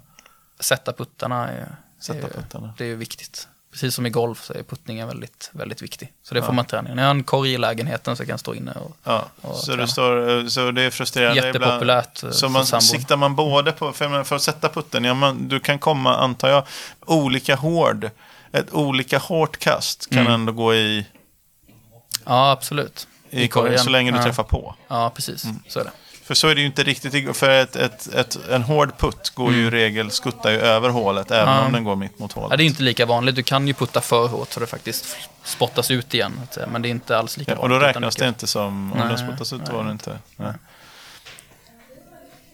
Sätta 0.60 0.92
puttarna 0.92 1.48
är, 1.48 1.76
sätta 2.00 2.26
är, 2.26 2.30
puttarna? 2.32 2.74
det 2.78 2.84
är 2.84 2.94
viktigt. 2.96 3.48
Precis 3.72 3.94
som 3.94 4.06
i 4.06 4.10
golf 4.10 4.44
så 4.44 4.52
är 4.52 4.62
puttningen 4.62 5.08
väldigt, 5.08 5.50
väldigt 5.52 5.82
viktig. 5.82 6.12
Så 6.22 6.34
det 6.34 6.40
Ja. 6.40 6.46
får 6.46 6.52
man 6.52 6.64
träna. 6.64 6.94
När 6.94 7.02
jag 7.02 7.08
har 7.08 7.14
en 7.14 7.24
korg 7.24 7.52
i 7.52 7.58
lägenheten 7.58 8.16
så 8.16 8.22
kan 8.24 8.30
jag 8.30 8.40
stå 8.40 8.54
inne 8.54 8.72
och 8.72 8.96
Ja, 9.04 9.24
och 9.40 9.56
så, 9.56 9.66
träna. 9.66 9.82
det 9.82 9.88
står, 9.88 10.48
så 10.48 10.70
det 10.70 10.82
är 10.82 10.90
frustrerande 10.90 11.46
Jättepopulärt 11.46 12.22
eh, 12.22 12.30
Så 12.30 12.48
man, 12.48 12.66
sambon. 12.66 12.82
siktar 12.82 13.16
man 13.16 13.36
både 13.36 13.72
på, 13.72 13.92
för, 13.92 14.08
menar, 14.08 14.24
för 14.24 14.36
att 14.36 14.42
sätta 14.42 14.68
putten, 14.68 15.04
ja, 15.04 15.14
man, 15.14 15.48
du 15.48 15.60
kan 15.60 15.78
komma, 15.78 16.16
antar 16.16 16.48
jag, 16.48 16.66
olika 17.06 17.56
hård, 17.56 18.10
ett 18.52 18.72
olika 18.72 19.18
hårt 19.18 19.56
kast 19.56 20.10
kan 20.10 20.18
Mm. 20.18 20.32
ändå 20.32 20.52
gå 20.52 20.74
i, 20.74 21.06
Ja, 22.24 22.50
absolut. 22.50 23.08
i 23.30 23.48
korgen 23.48 23.78
så 23.78 23.90
länge 23.90 24.10
du 24.10 24.16
ja. 24.16 24.22
träffar 24.24 24.42
på. 24.44 24.74
Ja, 24.88 25.10
precis. 25.14 25.44
Mm. 25.44 25.56
Så 25.68 25.80
är 25.80 25.84
det. 25.84 25.90
För 26.28 26.34
så 26.34 26.48
är 26.48 26.54
det 26.54 26.60
ju 26.60 26.66
inte 26.66 26.82
riktigt, 26.82 27.36
för 27.36 27.50
ett, 27.50 27.76
ett, 27.76 28.14
ett, 28.14 28.38
en 28.50 28.62
hård 28.62 28.98
putt 28.98 29.30
går 29.34 29.52
ju 29.52 29.66
i 29.66 29.70
regel, 29.70 30.10
skuttar 30.10 30.50
ju 30.50 30.56
över 30.58 30.88
hålet, 30.88 31.30
även 31.30 31.48
Mm. 31.48 31.60
Ja. 31.60 31.66
om 31.66 31.72
den 31.72 31.84
går 31.84 31.96
mitt 31.96 32.18
mot 32.18 32.32
hålet. 32.32 32.50
Ja, 32.50 32.56
det 32.56 32.62
är 32.62 32.66
inte 32.66 32.82
lika 32.82 33.06
vanligt. 33.06 33.34
Du 33.34 33.42
kan 33.42 33.66
ju 33.68 33.74
putta 33.74 34.00
för 34.00 34.28
hårt 34.28 34.52
så 34.52 34.60
det 34.60 34.66
faktiskt 34.66 35.16
spottas 35.44 35.90
ut 35.90 36.14
igen. 36.14 36.40
så. 36.50 36.60
Men 36.72 36.82
det 36.82 36.88
är 36.88 36.90
inte 36.90 37.18
alls 37.18 37.36
lika 37.36 37.52
Ja, 37.52 37.58
och 37.58 37.68
då 37.68 37.74
vanligt. 37.74 37.96
räknas 37.96 38.16
det 38.16 38.28
inte 38.28 38.46
som, 38.46 38.66
om 38.66 38.92
Nej, 38.98 39.08
den 39.08 39.18
spottas 39.18 39.52
ut 39.52 39.60
nej. 39.66 39.72
var 39.76 39.84
det 39.84 39.90
inte. 39.92 40.18
Nej. 40.36 40.52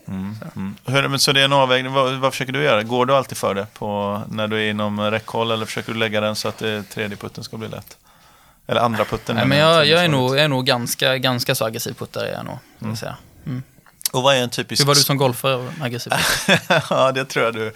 Mm, 0.08 0.36
mm. 0.56 0.76
Hur, 0.84 1.08
men 1.08 1.18
så 1.18 1.32
det 1.32 1.40
är 1.40 1.44
en 1.44 1.52
avvägning, 1.52 1.92
vad, 1.92 2.12
vad 2.14 2.32
försöker 2.32 2.52
du 2.52 2.62
göra? 2.62 2.82
Går 2.82 3.06
du 3.06 3.14
alltid 3.16 3.38
för 3.38 3.54
det 3.54 3.66
på, 3.74 4.22
när 4.30 4.48
du 4.48 4.56
är 4.62 4.70
inom 4.70 5.00
räckhåll 5.00 5.50
eller 5.50 5.66
försöker 5.66 5.92
du 5.92 5.98
lägga 5.98 6.20
den 6.20 6.36
så 6.36 6.48
att 6.48 6.58
det, 6.58 6.82
tredje 6.82 7.16
putten 7.16 7.44
ska 7.44 7.56
bli 7.56 7.68
lätt? 7.68 7.96
Eller 8.66 8.80
andra 8.80 9.04
putten? 9.04 9.36
Nej, 9.36 9.46
men 9.46 9.58
jag, 9.58 9.86
jag, 9.86 10.04
är 10.04 10.08
nog, 10.08 10.30
jag 10.30 10.44
är 10.44 10.48
nog 10.48 10.66
ganska, 10.66 11.18
ganska 11.18 11.54
så 11.54 11.64
aggressiv 11.64 11.92
puttare. 11.94 12.28
Är 12.28 12.32
jag 12.32 12.44
nog, 12.44 12.58
jag 12.78 12.98
säga. 12.98 13.16
Mm. 13.46 13.62
Och 14.12 14.22
vad 14.22 14.34
är 14.36 14.42
en 14.42 14.50
typisk... 14.50 14.82
Hur 14.82 14.86
var 14.86 14.94
du 14.94 15.00
som 15.00 15.16
golfare 15.16 15.72
aggressiv? 15.82 16.12
ja, 16.90 17.12
det 17.12 17.24
tror 17.24 17.44
jag 17.44 17.54
du, 17.54 17.72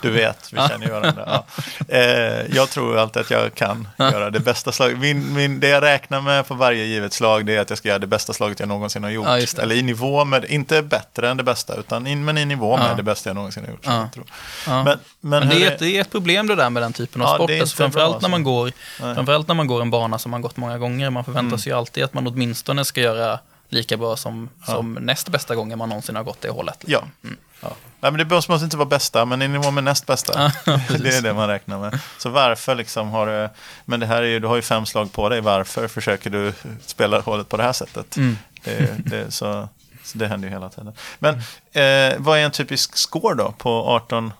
du 0.00 0.10
vet. 0.10 0.52
Vi 0.52 0.56
känner 0.68 0.86
ju 0.86 0.92
varandra. 0.92 1.24
Ja. 1.26 1.44
Eh, 1.88 2.46
jag 2.56 2.70
tror 2.70 2.98
alltid 2.98 3.22
att 3.22 3.30
jag 3.30 3.54
kan 3.54 3.88
göra 3.98 4.30
det 4.30 4.40
bästa 4.40 4.72
slaget. 4.72 4.98
Min, 4.98 5.34
min, 5.34 5.60
det 5.60 5.68
jag 5.68 5.82
räknar 5.82 6.20
med 6.20 6.46
på 6.46 6.54
varje 6.54 6.84
givet 6.84 7.12
slag 7.12 7.46
det 7.46 7.56
är 7.56 7.60
att 7.60 7.68
jag 7.70 7.78
ska 7.78 7.88
göra 7.88 7.98
det 7.98 8.06
bästa 8.06 8.32
slaget 8.32 8.60
jag 8.60 8.68
någonsin 8.68 9.02
har 9.04 9.10
gjort. 9.10 9.26
Ja. 9.26 9.62
Eller 9.62 9.74
i 9.74 9.82
nivå 9.82 10.24
med, 10.24 10.44
inte 10.44 10.82
bättre 10.82 11.30
än 11.30 11.36
det 11.36 11.42
bästa, 11.42 11.74
utan 11.76 12.06
in, 12.06 12.24
men 12.24 12.38
i 12.38 12.44
nivå 12.44 12.76
med 12.76 12.90
Ja. 12.90 12.94
det 12.94 13.02
bästa 13.02 13.28
jag 13.30 13.34
någonsin 13.34 13.64
har 13.64 13.70
gjort. 13.70 13.86
jag 13.86 14.12
tror. 14.12 14.24
Men, 14.66 14.84
men, 14.84 14.98
Men 15.20 15.48
det 15.48 15.64
är, 15.66 15.70
ett, 15.70 15.78
det 15.78 15.96
är 15.96 16.00
ett 16.00 16.10
problem 16.12 16.46
det 16.46 16.54
där 16.54 16.70
med 16.70 16.82
den 16.82 16.92
typen 16.92 17.22
av 17.22 17.28
Ja, 17.28 17.34
sport. 17.34 17.50
Alltså, 17.50 17.76
bra, 17.76 17.84
framförallt, 17.84 18.22
när 18.22 18.28
man 18.28 18.42
går, 18.44 18.72
Nej. 19.00 19.14
framförallt 19.14 19.48
när 19.48 19.54
man 19.54 19.66
går 19.66 19.82
en 19.82 19.90
bana 19.90 20.18
som 20.18 20.30
man 20.30 20.42
gått 20.42 20.56
många 20.56 20.78
gånger. 20.78 21.10
Man 21.10 21.24
förväntar 21.24 21.48
Mm. 21.48 21.58
sig 21.58 21.72
ju 21.72 21.78
alltid 21.78 22.04
att 22.04 22.14
man 22.14 22.26
åtminstone 22.26 22.84
ska 22.84 23.00
göra 23.00 23.38
lika 23.70 23.96
bra 23.96 24.16
som, 24.16 24.48
som 24.66 24.94
näst 24.94 25.28
bästa 25.28 25.54
gången 25.54 25.78
man 25.78 25.88
någonsin 25.88 26.16
har 26.16 26.22
gått 26.22 26.40
det 26.40 26.50
hållet. 26.50 26.84
Ja. 26.86 27.04
liksom. 27.20 27.38
ja. 27.60 27.68
Nej, 28.00 28.12
men 28.12 28.28
det 28.28 28.48
måste 28.48 28.64
inte 28.64 28.76
vara 28.76 28.88
bästa, 28.88 29.24
men 29.24 29.42
i 29.42 29.48
nivå 29.48 29.70
med 29.70 29.84
näst 29.84 30.06
bästa. 30.06 30.52
Ja, 30.66 30.80
det 30.98 31.16
är 31.16 31.22
det 31.22 31.34
man 31.34 31.48
räknar 31.48 31.78
med. 31.78 31.98
Så 32.18 32.28
varför 32.28 32.74
liksom 32.74 33.08
har 33.08 33.26
du... 33.26 33.48
Men 33.84 34.00
det 34.00 34.06
här 34.06 34.22
är 34.22 34.26
ju, 34.26 34.40
du 34.40 34.46
har 34.46 34.56
ju 34.56 34.62
fem 34.62 34.86
slag 34.86 35.12
på 35.12 35.28
dig. 35.28 35.40
Varför 35.40 35.88
försöker 35.88 36.30
du 36.30 36.52
spela 36.86 37.20
hålet 37.20 37.48
på 37.48 37.56
det 37.56 37.62
här 37.62 37.72
sättet? 37.72 38.16
Mm. 38.16 38.38
Det, 38.64 38.94
det, 38.98 39.30
så, 39.30 39.68
så 40.04 40.18
det 40.18 40.26
händer 40.26 40.48
ju 40.48 40.54
hela 40.54 40.68
tiden. 40.68 40.92
Men 41.18 41.34
eh, 41.72 42.18
vad 42.18 42.38
är 42.38 42.44
en 42.44 42.50
typisk 42.50 42.96
score 42.96 43.34
då 43.34 43.52
på 43.58 43.70
18, 43.70 44.32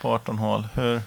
på 0.00 0.14
18 0.14 0.38
hål? 0.38 0.68
Hur, 0.74 0.94
ja, 0.94 1.00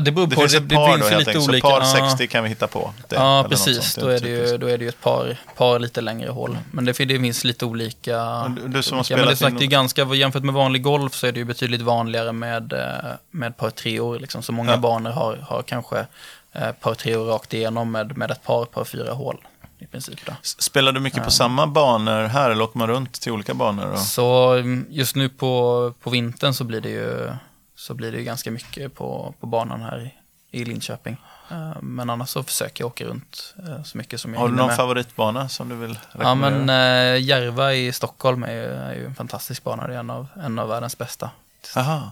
det 0.00 0.10
beror 0.12 0.26
Det 0.26 0.34
på, 0.34 0.40
finns 0.40 0.52
det, 0.52 0.60
det 0.60 0.74
par 0.74 0.98
då 0.98 1.04
ju 1.04 1.10
helt 1.10 1.26
lite 1.26 1.38
olika. 1.38 1.66
Så 1.68 1.72
par 1.72 1.98
ja. 1.98 2.08
60 2.10 2.26
kan 2.26 2.42
vi 2.42 2.48
hitta 2.48 2.66
på. 2.66 2.92
Det, 3.08 3.16
Ja, 3.16 3.46
precis. 3.50 3.94
Då 3.94 4.08
är, 4.08 4.20
det 4.20 4.28
ju, 4.28 4.58
då 4.58 4.66
är 4.66 4.78
det 4.78 4.84
ju 4.84 4.88
ett 4.88 5.00
par, 5.00 5.36
par 5.56 5.78
lite 5.78 6.00
längre 6.00 6.30
hål. 6.30 6.58
Men 6.70 6.84
det, 6.84 6.92
det 6.92 7.18
finns 7.18 7.44
lite 7.44 7.64
olika. 7.66 8.44
Du- 8.56 8.68
du 8.68 8.82
som 8.82 8.98
har. 8.98 9.16
Men 9.16 9.26
det 9.26 9.36
sagt, 9.36 9.58
det 9.58 9.64
är 9.64 9.66
ganska, 9.66 10.04
jämfört 10.14 10.42
med 10.42 10.54
vanlig 10.54 10.82
golf 10.82 11.14
så 11.14 11.26
är 11.26 11.32
det 11.32 11.38
ju 11.38 11.44
betydligt 11.44 11.82
vanligare 11.82 12.32
med, 12.32 12.72
eh, 12.72 12.88
med 13.30 13.56
par 13.56 13.70
treor. 13.70 14.18
Liksom. 14.18 14.42
Så 14.42 14.52
många 14.52 14.70
Ja. 14.70 14.76
banor 14.76 15.10
har, 15.10 15.36
har 15.36 15.62
kanske 15.62 16.06
eh, 16.52 16.72
par 16.80 16.94
treor 16.94 17.24
rakt 17.26 17.54
igenom 17.54 17.90
med, 17.92 18.16
med 18.16 18.30
ett 18.30 18.42
par, 18.44 18.64
par 18.64 18.84
fyra 18.84 19.12
hål. 19.12 19.36
I 19.78 19.86
princip. 19.86 20.26
Då. 20.26 20.32
Spelar 20.42 20.92
du 20.92 21.00
mycket 21.00 21.24
på 21.24 21.30
samma 21.30 21.66
banor 21.66 22.24
här 22.24 22.50
eller 22.50 22.64
åker 22.64 22.78
man 22.78 22.88
runt 22.88 23.12
till 23.20 23.32
olika 23.32 23.54
banor? 23.54 23.90
Och... 23.92 23.98
Så 23.98 24.52
mm, 24.52 24.86
just 24.90 25.16
nu 25.16 25.28
på, 25.28 25.92
på 26.02 26.10
vintern 26.10 26.54
så 26.54 26.64
blir 26.64 26.80
det 26.80 26.88
ju, 26.88 27.30
så 27.76 27.94
blir 27.94 28.12
det 28.12 28.18
ju 28.18 28.24
ganska 28.24 28.50
mycket 28.50 28.94
på, 28.94 29.34
på 29.40 29.46
banan 29.46 29.82
här 29.82 30.00
i, 30.00 30.14
i 30.60 30.64
Linköping. 30.64 31.16
Eh, 31.50 31.72
Men 31.82 32.10
annars 32.10 32.28
så 32.28 32.42
försöker 32.42 32.84
jag 32.84 32.88
åka 32.88 33.04
runt 33.04 33.54
eh, 33.68 33.82
så 33.82 33.98
mycket 33.98 34.20
som 34.20 34.32
jag 34.34 34.40
Har 34.40 34.48
du 34.48 34.54
någon 34.54 34.66
med. 34.66 34.76
favoritbana 34.76 35.48
som 35.48 35.68
du 35.68 35.74
vill 35.76 35.98
Ja 36.12 36.18
rekommendera? 36.20 36.60
men 36.64 37.14
eh, 37.16 37.22
Järva 37.22 37.74
i 37.74 37.92
Stockholm 37.92 38.42
är 38.42 38.52
ju, 38.52 38.64
är 38.64 38.94
ju 38.94 39.06
en 39.06 39.14
fantastisk 39.14 39.64
bana. 39.64 39.86
Det 39.86 39.94
är 39.94 39.98
en 39.98 40.10
av, 40.10 40.26
en 40.44 40.58
av 40.58 40.68
världens 40.68 40.98
bästa. 40.98 41.30
Aha. 41.76 42.10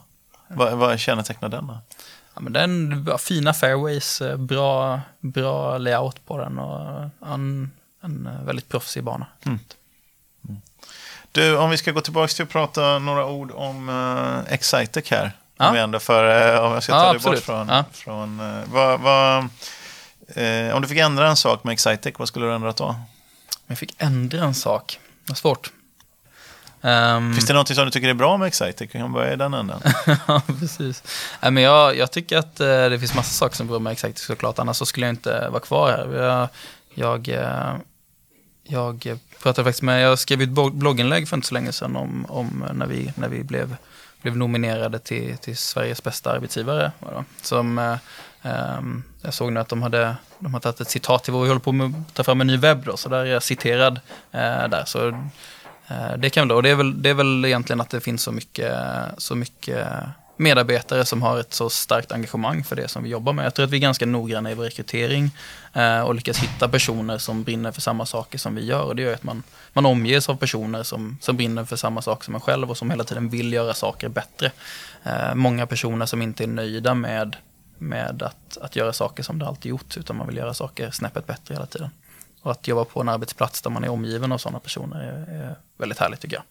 Vad, 0.48 0.72
vad 0.72 0.98
kännetecknar 0.98 1.48
den 1.48 1.66
då? 1.66 1.79
Ja, 2.35 2.40
men 2.40 2.53
den 2.53 3.07
fina 3.18 3.55
fairways, 3.55 4.22
bra, 4.38 5.01
bra 5.20 5.79
layout 5.79 6.27
på 6.27 6.38
den 6.38 6.59
och 6.59 7.11
en, 7.27 7.70
en 8.03 8.29
väldigt 8.44 8.68
proffsig 8.68 9.05
bana. 9.05 9.27
Du, 11.33 11.57
om 11.57 11.70
vi 11.70 11.77
ska 11.77 11.92
gå 11.92 12.01
tillbaka 12.01 12.29
till 12.33 12.42
att 12.42 12.48
prata 12.48 12.98
några 12.98 13.27
ord 13.27 13.51
om 13.55 13.88
uh, 13.88 14.53
Excitec 14.53 15.11
här. 15.11 15.33
Ja. 15.59 15.69
Om, 15.69 15.75
vi 15.75 15.81
ändå 15.81 15.99
för, 15.99 16.55
eh, 16.55 16.61
om 16.65 16.73
jag 16.73 16.83
ska 16.83 16.93
ta 16.93 16.99
Ja, 16.99 17.07
bort 17.12 17.17
absolut. 17.17 17.45
från... 17.45 17.69
Ja. 17.69 17.85
från 17.93 18.41
eh, 18.41 18.62
vad, 18.67 19.01
vad, 19.01 19.38
eh, 20.35 20.75
om 20.77 20.83
du 20.83 20.88
fick 20.88 20.99
ändra 20.99 21.29
en 21.29 21.37
sak 21.37 21.65
med 21.65 21.73
Excitec, 21.73 22.15
vad 22.19 22.29
skulle 22.29 22.47
du 22.47 22.53
ändra 22.55 22.73
då? 22.73 22.87
Men 22.87 23.05
jag 23.67 23.79
fick 23.79 23.95
ändra 23.99 24.45
en 24.45 24.55
sak. 24.55 24.99
Var 25.29 25.35
svårt. 25.35 25.71
Ehm, 26.83 27.35
Finns 27.35 27.47
det 27.47 27.55
något 27.55 27.69
som 27.77 27.85
du 27.85 27.91
tycker 27.91 28.09
är 28.09 28.15
bra 28.15 28.37
med 28.37 28.47
Excitec? 28.49 28.88
Vi 28.95 28.99
kan 28.99 29.12
börja 29.12 29.33
i 29.33 29.37
den 29.37 29.55
änden. 29.55 29.81
ja, 30.27 30.43
precis. 30.61 31.03
Nej, 31.41 31.51
men 31.53 31.62
jag, 31.62 31.97
jag 31.97 32.11
tycker 32.12 32.38
att 32.38 32.61
eh, 32.61 32.67
det 32.67 32.99
finns 32.99 33.15
massa 33.15 33.31
saker 33.31 33.57
som 33.57 33.67
beror 33.67 33.81
med 33.81 33.93
Exactic 33.93 34.25
såklart, 34.25 34.59
annars 34.59 34.77
så 34.77 34.87
skulle 34.87 35.07
jag 35.07 35.12
inte 35.12 35.49
vara 35.49 35.61
kvar 35.61 35.91
här. 35.91 36.09
Jag, 36.23 36.49
jag, 36.95 37.29
eh, 37.29 37.75
jag 38.65 39.19
pratade 39.43 39.65
faktiskt 39.65 39.83
med, 39.83 40.03
jag 40.03 40.19
skrev 40.19 40.43
ett 40.43 40.49
blogg- 40.49 40.75
blogginlägg 40.75 41.29
för 41.29 41.37
inte 41.37 41.49
så 41.49 41.55
länge 41.55 41.73
sedan 41.73 41.97
om, 41.97 42.27
om 42.29 42.65
när 42.75 42.87
vi, 42.87 43.12
när 43.17 43.29
vi 43.29 43.45
blev, 43.45 43.77
blev 44.23 44.37
nominerade 44.37 44.99
till, 44.99 45.39
till 45.39 45.57
Sveriges 45.57 46.03
bästa 46.03 46.33
arbetsgivare. 46.33 46.93
Då. 47.01 47.25
Som, 47.43 47.79
eh, 47.79 47.97
ehm, 48.43 49.03
jag 49.23 49.35
såg 49.35 49.53
nu 49.53 49.61
att 49.61 49.69
de 49.69 49.83
hade, 49.83 50.17
de 50.39 50.55
hade 50.55 50.63
tagit 50.63 50.81
ett 50.81 50.91
citat 50.91 51.25
till 51.25 51.33
vår, 51.33 51.43
vi 51.43 51.49
håller 51.49 51.61
på 51.61 51.73
med 51.73 51.87
att 51.87 52.15
ta 52.15 52.25
fram 52.25 52.41
en 52.41 52.47
ny 52.47 52.57
webb 52.57 52.85
då, 52.85 52.97
så 52.97 53.09
där 53.09 53.19
är 53.19 53.25
jag 53.25 53.43
citerad 53.43 54.01
eh, 54.33 54.69
där. 54.69 54.83
Så 54.87 55.13
Eh, 55.93 56.17
Det 56.19 56.31
kan 56.31 56.49
väl, 56.49 56.57
och 56.57 56.63
det 56.63 56.71
är 56.71 56.75
väl, 56.75 57.03
det 57.03 57.11
är 57.11 57.15
väl 57.15 57.45
egentligen 57.45 57.81
att 57.81 57.91
det 57.91 58.01
finns 58.01 58.23
så 58.23 58.33
mycket, 58.33 58.77
så 59.19 59.35
mycket 59.35 59.87
medarbetare 60.37 61.05
som 61.05 61.23
har 61.23 61.40
ett 61.40 61.55
så 61.55 61.71
starkt 61.71 62.12
engagemang 62.12 62.64
för 62.64 62.77
det 62.77 62.88
som 62.88 63.03
vi 63.03 63.09
jobbar 63.09 63.33
med. 63.33 63.45
Jag 63.45 63.55
tror 63.55 63.64
att 63.64 63.71
vi 63.71 63.77
är 63.77 63.81
ganska 63.81 64.07
noggranna 64.07 64.51
i 64.51 64.55
vår 64.55 64.64
rekrytering 64.64 65.31
eh, 65.73 66.01
och 66.01 66.14
lyckas 66.14 66.38
hitta 66.38 66.68
personer 66.68 67.18
som 67.18 67.42
brinner 67.42 67.73
för 67.73 67.81
samma 67.81 68.07
saker 68.07 68.38
som 68.38 68.55
vi 68.55 68.64
gör. 68.64 68.83
Och 68.83 68.97
det 68.97 69.03
gör 69.03 69.14
att 69.14 69.23
man, 69.23 69.42
man 69.73 69.87
omges 69.87 70.29
av 70.29 70.37
personer 70.37 70.83
som, 70.83 71.18
som 71.21 71.37
brinner 71.37 71.64
för 71.64 71.77
samma 71.77 72.03
sak 72.03 72.25
som 72.25 72.35
en 72.35 72.40
själv 72.40 72.71
och 72.71 72.77
som 72.77 72.90
hela 72.90 73.05
tiden 73.05 73.29
vill 73.29 73.53
göra 73.53 73.75
saker 73.75 74.09
bättre. 74.09 74.53
Eh, 75.03 75.35
Många 75.35 75.66
personer 75.66 76.07
som 76.07 76.23
inte 76.23 76.45
är 76.45 76.49
nöjda 76.49 76.95
med, 76.95 77.37
med 77.79 78.23
att, 78.23 78.59
att 78.59 78.77
göra 78.77 78.92
saker 78.92 79.23
som 79.23 79.38
det 79.38 79.47
alltid 79.47 79.71
gjort, 79.71 79.97
utan 79.97 80.16
man 80.16 80.27
vill 80.27 80.37
göra 80.37 80.55
saker 80.55 80.90
snäppet 80.90 81.27
bättre 81.27 81.55
hela 81.55 81.66
tiden. 81.66 81.90
Och 82.42 82.51
att 82.51 82.68
jobba 82.68 82.85
på 82.85 83.01
en 83.01 83.09
arbetsplats 83.09 83.62
där 83.62 83.71
man 83.71 83.85
är 83.85 83.88
omgiven 83.88 84.33
av 84.33 84.38
sådana 84.38 84.59
personer 84.59 85.01
är, 85.01 85.42
är 85.42 85.57
väldigt 85.79 85.99
härligt 85.99 86.21
tycker 86.21 86.37
jag. 86.37 86.45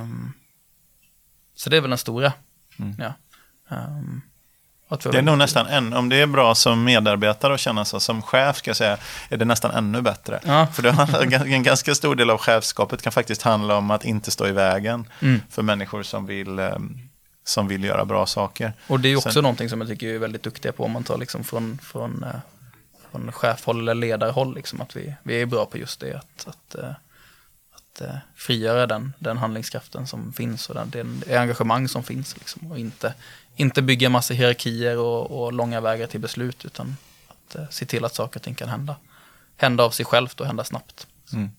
Um, 0.00 0.32
så 1.54 1.70
det 1.70 1.76
är 1.76 1.80
väl 1.80 1.90
den 1.90 1.98
stora. 1.98 2.32
Mm. 2.82 2.94
Ja. 2.98 3.12
Ehm, 3.76 4.22
har 4.88 5.12
Det 5.12 5.18
är 5.18 5.22
nog 5.22 5.38
nästan 5.38 5.66
en, 5.66 5.92
om 5.92 6.08
det 6.08 6.16
är 6.16 6.26
bra 6.26 6.54
som 6.54 6.84
medarbetare 6.84 7.54
att 7.54 7.60
känna 7.60 7.84
så, 7.84 8.00
som 8.00 8.22
chef 8.22 8.56
ska 8.56 8.70
jag 8.70 8.76
säga, 8.76 8.98
är 9.28 9.36
det 9.36 9.44
nästan 9.44 9.70
ännu 9.70 10.02
bättre. 10.02 10.40
Ja. 10.44 10.66
För 10.72 10.82
det 10.82 10.92
handlar, 10.92 11.46
en 11.46 11.62
ganska 11.62 11.94
stor 11.94 12.14
del 12.16 12.30
av 12.30 12.38
chefskapet 12.38 13.02
kan 13.02 13.12
faktiskt 13.12 13.42
handla 13.42 13.76
om 13.76 13.90
att 13.90 14.04
inte 14.04 14.30
stå 14.30 14.46
i 14.46 14.52
vägen 14.52 15.06
Mm. 15.22 15.40
för 15.50 15.62
människor 15.62 16.02
som 16.02 16.26
vill, 16.26 16.58
eh, 16.58 16.76
som 17.44 17.68
vill 17.68 17.84
göra 17.84 18.04
bra 18.04 18.26
saker. 18.26 18.72
Och 18.86 19.00
det 19.00 19.08
är 19.08 19.16
också 19.16 19.32
Sen- 19.32 19.42
någonting 19.42 19.68
som 19.68 19.80
jag 19.80 19.90
tycker 19.90 20.06
är 20.14 20.18
väldigt 20.18 20.42
duktiga 20.42 20.72
på 20.72 20.84
om 20.84 20.90
man 20.92 21.04
tar 21.04 21.18
liksom 21.18 21.44
från, 21.44 21.78
från, 21.82 22.24
eh, 22.24 22.40
från 23.10 23.32
chefhåll 23.32 23.80
eller 23.80 23.94
ledarhåll. 23.94 24.54
Liksom, 24.54 24.80
att 24.80 24.96
vi, 24.96 25.14
vi 25.22 25.42
är 25.42 25.46
bra 25.46 25.66
på 25.66 25.78
just 25.78 26.00
det. 26.00 26.14
Att, 26.14 26.46
att, 26.48 26.74
eh, 26.74 26.90
att 27.92 28.00
eh, 28.00 28.14
frigöra 28.34 28.86
den, 28.86 29.12
den 29.18 29.38
handlingskraften 29.38 30.06
som 30.06 30.32
finns 30.32 30.68
och 30.68 30.74
den, 30.74 30.90
den 30.90 31.22
det 31.26 31.36
engagemang 31.36 31.88
som 31.88 32.02
finns. 32.02 32.36
Liksom, 32.36 32.72
och 32.72 32.78
inte, 32.78 33.14
inte 33.56 33.82
bygga 33.82 34.08
massa 34.08 34.34
hierarkier 34.34 34.98
och, 34.98 35.42
och 35.42 35.52
långa 35.52 35.80
vägar 35.80 36.06
till 36.06 36.20
beslut 36.20 36.64
utan 36.64 36.96
att 37.28 37.54
eh, 37.54 37.68
se 37.70 37.86
till 37.86 38.04
att 38.04 38.14
saker 38.14 38.38
och 38.38 38.42
ting 38.42 38.54
kan 38.54 38.68
hända. 38.68 38.96
Hända 39.56 39.84
av 39.84 39.90
sig 39.90 40.06
självt 40.06 40.40
och 40.40 40.46
hända 40.46 40.64
snabbt. 40.64 41.06
Mm. 41.32 41.50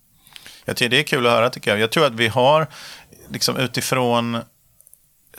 Jag 0.66 0.78
tycker 0.78 0.90
det 0.90 1.00
är 1.00 1.04
kul 1.04 1.28
att 1.28 1.32
höra 1.32 1.50
tycker 1.50 1.72
jag. 1.72 1.80
Jag 1.80 1.92
tror 1.92 2.06
att 2.06 2.14
vi 2.14 2.28
har, 2.28 2.68
liksom 3.30 3.58
utifrån 3.58 4.38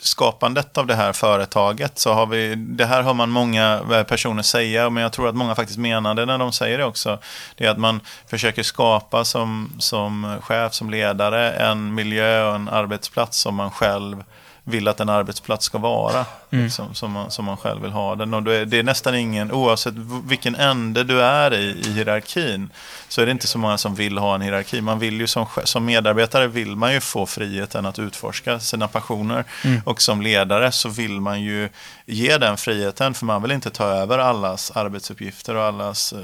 skapandet 0.03 0.77
av 0.77 0.87
det 0.87 0.95
här 0.95 1.13
företaget 1.13 1.99
så 1.99 2.13
har 2.13 2.25
vi, 2.25 2.55
det 2.55 2.85
här 2.85 3.01
hör 3.01 3.13
man 3.13 3.29
många 3.29 3.81
eh, 3.91 4.03
personer 4.03 4.43
säga, 4.43 4.89
men 4.89 5.03
jag 5.03 5.11
tror 5.11 5.29
att 5.29 5.35
många 5.35 5.55
faktiskt 5.55 5.79
menar 5.79 6.13
det 6.13 6.25
när 6.25 6.37
de 6.37 6.51
säger 6.51 6.77
det 6.77 6.85
också. 6.85 7.19
Det 7.55 7.65
är 7.65 7.69
att 7.69 7.77
man 7.77 7.99
försöker 8.27 8.63
skapa 8.63 9.25
som, 9.25 9.75
som 9.79 10.37
chef, 10.41 10.73
som 10.73 10.89
ledare, 10.89 11.51
en 11.51 11.93
miljö 11.95 12.47
och 12.47 12.55
en 12.55 12.69
arbetsplats 12.69 13.37
som 13.37 13.55
man 13.55 13.71
själv 13.71 14.23
vill 14.63 14.87
att 14.87 14.99
en 14.99 15.09
arbetsplats 15.09 15.65
ska 15.65 15.77
vara. 15.77 16.25
Liksom, 16.49 16.93
som, 16.93 17.11
man, 17.11 17.31
som 17.31 17.45
man 17.45 17.57
själv 17.57 17.81
vill 17.81 17.91
ha 17.91 18.15
den. 18.15 18.33
Och 18.33 18.53
är, 18.53 18.65
det 18.65 18.79
är 18.79 18.83
nästan 18.83 19.15
ingen, 19.15 19.51
oavsett 19.51 19.93
vilken 20.25 20.55
ände 20.55 21.03
du 21.03 21.21
är 21.21 21.53
i, 21.53 21.81
i 21.85 21.93
hierarkin, 21.93 22.69
så 23.07 23.21
är 23.21 23.25
det 23.25 23.31
inte 23.31 23.47
så 23.47 23.57
många 23.57 23.77
som 23.77 23.95
vill 23.95 24.17
ha 24.17 24.35
en 24.35 24.41
hierarki. 24.41 24.81
Man 24.81 24.99
vill 24.99 25.19
ju 25.19 25.27
som, 25.27 25.45
som 25.63 25.85
medarbetare 25.85 26.47
vill 26.47 26.75
man 26.75 26.93
ju 26.93 26.99
få 26.99 27.25
friheten 27.25 27.85
att 27.85 27.99
utforska 27.99 28.59
sina 28.59 28.87
passioner. 28.87 29.43
Och 29.85 30.01
som 30.01 30.21
ledare 30.21 30.71
så 30.71 30.89
vill 30.89 31.21
man 31.21 31.41
ju 31.41 31.69
ge 32.05 32.37
den 32.37 32.57
friheten, 32.57 33.13
för 33.13 33.25
man 33.25 33.41
vill 33.41 33.51
inte 33.51 33.69
ta 33.69 33.85
över 33.85 34.17
allas 34.17 34.71
arbetsuppgifter 34.71 35.55
och 35.55 35.63
allas... 35.63 36.13
eh, 36.13 36.19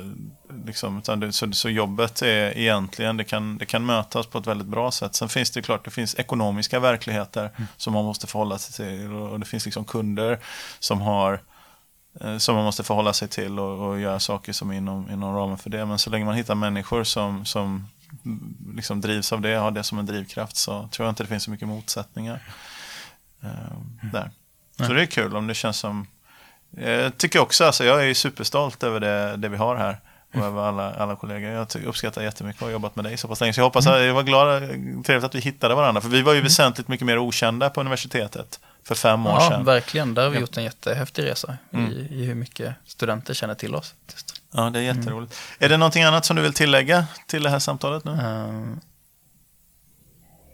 Liksom, 0.65 1.02
det, 1.20 1.34
så, 1.34 1.52
så 1.52 1.70
jobbet 1.70 2.22
är 2.22 2.58
egentligen, 2.58 3.18
det 3.18 3.24
kan, 3.24 3.58
det 3.58 3.65
kan 3.65 3.86
mötas 3.86 4.28
på 4.28 4.38
ett 4.38 4.48
väldigt 4.48 4.68
bra 4.68 4.92
sätt. 4.92 5.15
Sen 5.15 5.30
finns 5.30 5.52
det 5.52 5.62
klart, 5.62 5.86
det 5.86 5.92
finns 5.92 6.15
ekonomiska 6.20 6.80
verkligheter 6.80 7.50
som 7.78 7.94
man 7.94 8.06
måste 8.06 8.28
förhålla 8.28 8.58
sig 8.58 8.86
till. 8.88 9.12
Och, 9.13 9.39
det 9.39 9.46
finns 9.46 9.65
liksom 9.65 9.86
kunder 9.86 10.39
som 10.80 11.02
har 11.02 11.42
eh, 12.22 12.38
som 12.38 12.56
man 12.56 12.63
måste 12.63 12.84
förhålla 12.84 13.13
sig 13.13 13.28
till 13.28 13.60
och, 13.60 13.89
och 13.89 14.00
göra 14.00 14.20
saker 14.20 14.54
som 14.54 14.70
är 14.70 14.76
inom, 14.76 15.10
inom 15.10 15.36
ramen 15.36 15.58
för 15.58 15.70
det. 15.70 15.86
Men 15.86 16.00
så 16.00 16.10
länge 16.10 16.26
man 16.26 16.36
hittar 16.36 16.56
människor 16.56 17.04
som, 17.04 17.46
som 17.46 17.88
mm, 18.26 18.58
liksom 18.76 19.02
drivs 19.02 19.34
av 19.34 19.42
det, 19.42 19.56
har 19.56 19.72
det 19.72 19.84
som 19.84 20.00
en 20.00 20.06
drivkraft, 20.06 20.56
så 20.56 20.88
tror 20.92 21.06
jag 21.06 21.12
inte 21.12 21.24
det 21.24 21.28
finns 21.28 21.44
så 21.44 21.52
mycket 21.52 21.68
motsättningar 21.68 22.42
eh, 23.44 24.10
där. 24.12 24.32
Så 24.88 24.94
det 24.94 25.02
är 25.02 25.06
kul 25.06 25.36
om 25.36 25.48
det 25.48 25.54
känns 25.54 25.78
som... 25.80 26.08
Jag 26.78 27.18
tycker 27.18 27.39
också, 27.39 27.65
alltså, 27.65 27.84
jag 27.86 28.10
är 28.10 28.13
superstolt 28.13 28.84
över 28.84 29.00
det, 29.00 29.38
det 29.38 29.50
vi 29.50 29.58
har 29.58 29.76
här. 29.76 29.98
Och 30.34 30.46
över 30.46 30.62
alla, 30.62 30.94
alla 30.94 31.15
kollegor. 31.15 31.50
Jag 31.52 31.68
uppskattar 31.86 32.22
jättemycket 32.22 32.62
att 32.62 32.65
ha 32.65 32.72
jobbat 32.72 32.96
med 32.96 33.06
dig 33.06 33.18
så 33.18 33.28
pass 33.28 33.42
länge. 33.42 33.54
Så 33.54 33.60
jag 33.60 33.65
hoppas 33.65 33.88
att 33.88 34.02
jag 34.02 34.13
var 34.13 34.24
glad, 34.24 34.62
trevligt 35.06 35.24
att 35.24 35.36
vi 35.36 35.39
hittade 35.39 35.76
varandra. 35.76 36.02
För 36.02 36.10
vi 36.10 36.22
var 36.22 36.34
ju 36.34 36.42
väsentligt 36.42 36.88
mycket 36.88 37.06
mer 37.08 37.18
okända 37.18 37.70
på 37.70 37.82
universitetet 37.82 38.60
för 38.84 38.96
fem 38.96 39.26
år 39.28 39.34
Ja, 39.39 39.50
sedan. 39.50 39.65
verkligen. 39.65 40.13
Där 40.13 40.24
har 40.24 40.30
vi 40.30 40.36
Ja. 40.36 40.42
gjort 40.42 40.58
en 40.58 40.63
jättehäftig 40.63 41.24
resa 41.24 41.58
Mm. 41.74 41.92
i, 41.92 41.96
i 42.12 42.26
hur 42.26 42.36
mycket 42.36 42.76
studenter 42.86 43.34
känner 43.34 43.56
till 43.56 43.76
oss. 43.76 43.94
Ja, 44.52 44.70
det 44.70 44.80
är 44.80 44.84
jätteroligt. 44.84 45.36
Är 45.60 45.70
det 45.70 45.78
någonting 45.78 46.04
annat 46.04 46.26
som 46.26 46.36
du 46.36 46.42
vill 46.42 46.54
tillägga 46.54 47.06
till 47.28 47.44
det 47.44 47.50
här 47.50 47.60
samtalet 47.60 48.04
nu? 48.06 48.12
Ehm, 48.12 48.80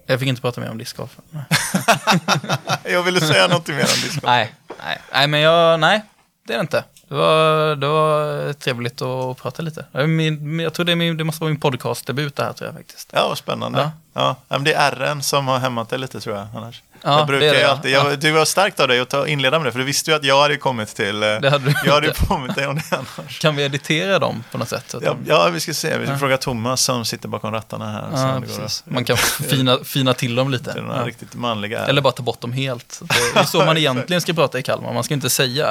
jag 0.06 0.20
fick 0.20 0.30
inte 0.30 0.42
prata 0.42 0.62
mer 0.62 0.70
om 0.70 0.78
discgolf. 0.78 1.18
Jag 2.84 3.04
ville 3.04 3.22
säga 3.22 3.48
någonting 3.48 3.76
mer 3.76 3.84
om 3.84 4.02
disco. 4.04 4.22
nej, 4.24 4.54
nej, 4.84 5.02
nej, 5.14 5.28
men 5.28 5.40
jag, 5.40 5.80
nej, 5.80 6.02
det 6.48 6.54
är 6.54 6.58
det 6.58 6.62
inte. 6.62 6.84
Det 7.08 7.16
var, 7.16 7.76
det 7.76 7.88
var 7.88 8.54
trevligt 8.54 9.02
att 9.02 9.38
prata 9.38 9.62
lite. 9.62 9.86
Min, 10.08 10.60
jag 10.60 10.74
tror 10.74 10.86
det, 10.86 10.96
min, 10.96 11.18
det 11.18 11.24
måste 11.24 11.42
vara 11.42 11.50
min 11.50 11.60
podcastdebut 11.60 12.36
det 12.36 12.44
här 12.44 12.54
tror 12.54 12.68
jag 12.68 12.76
faktiskt. 12.76 13.10
Ja, 13.14 13.28
vad 13.28 13.38
spännande. 13.38 13.80
Ja. 13.80 13.92
Ja. 14.14 14.36
men 14.48 14.64
det 14.64 14.74
är 14.74 14.92
RN 14.92 15.22
som 15.22 15.48
har 15.48 15.60
hämmat 15.60 15.90
dig 15.90 16.00
lite 16.00 16.20
tror 16.20 16.36
jag. 16.36 16.48
Annars. 16.56 16.82
Ja, 17.06 17.18
jag 17.18 17.28
brukar 17.28 17.46
det 17.46 17.52
det, 17.52 17.58
ju 17.58 17.62
ja. 17.64 17.70
alltid, 17.72 17.92
jag, 17.92 18.20
Du 18.20 18.32
var 18.32 18.46
starkt 18.46 18.80
av 18.80 18.88
dig 18.88 19.00
att 19.00 19.10
ta, 19.10 19.28
inleda 19.28 19.60
med 19.60 19.68
det, 19.68 19.72
för 19.72 19.80
du 19.80 19.86
visste 19.86 20.12
ju 20.12 20.18
att 20.18 20.24
jag 20.24 20.42
hade 20.42 20.58
kommit 20.58 20.96
till... 20.96 21.24
eh, 21.24 21.30
Det 21.42 21.50
hade 21.50 21.66
du 21.66 21.74
jag 21.86 21.94
hade 21.94 22.08
ju 22.08 22.14
påmint 22.14 22.56
dig 22.56 22.68
om 22.68 22.76
det 22.76 22.96
annars. 23.18 23.40
Kan 23.40 23.56
vi 23.56 23.64
editera 23.64 24.20
dem 24.20 24.44
på 24.52 24.58
något 24.58 24.70
sätt? 24.70 24.86
Ja, 24.94 25.00
de- 25.00 25.18
ja, 25.28 25.50
vi 25.50 25.60
ska 25.60 25.74
se. 25.74 25.98
Vi 25.98 26.06
ska 26.06 26.18
fråga 26.18 26.38
Thomas 26.38 26.82
som 26.82 27.06
sitter 27.06 27.28
bakom 27.28 27.52
rattarna 27.52 27.92
här. 27.92 28.42
det 28.48 28.66
att- 28.66 28.84
Man 28.86 29.06
kan 29.06 29.18
fina, 29.50 29.78
fina 29.84 30.14
till 30.14 30.36
dem 30.36 30.52
lite. 30.52 30.74
Det 30.74 30.84
Ja. 30.98 31.06
riktigt 31.06 31.34
manliga. 31.36 31.80
Eller 31.86 32.02
bara 32.02 32.14
ta 32.14 32.24
bort 32.24 32.42
dem 32.42 32.52
helt. 32.54 33.02
Det 33.34 33.40
är 33.40 33.44
så 33.44 33.66
man 33.66 33.78
egentligen 33.86 34.22
ska 34.22 34.34
prata 34.34 34.60
i 34.60 34.64
Kalmar. 34.64 34.94
Man 34.94 35.04
ska 35.04 35.14
inte 35.14 35.30
säga 35.30 35.68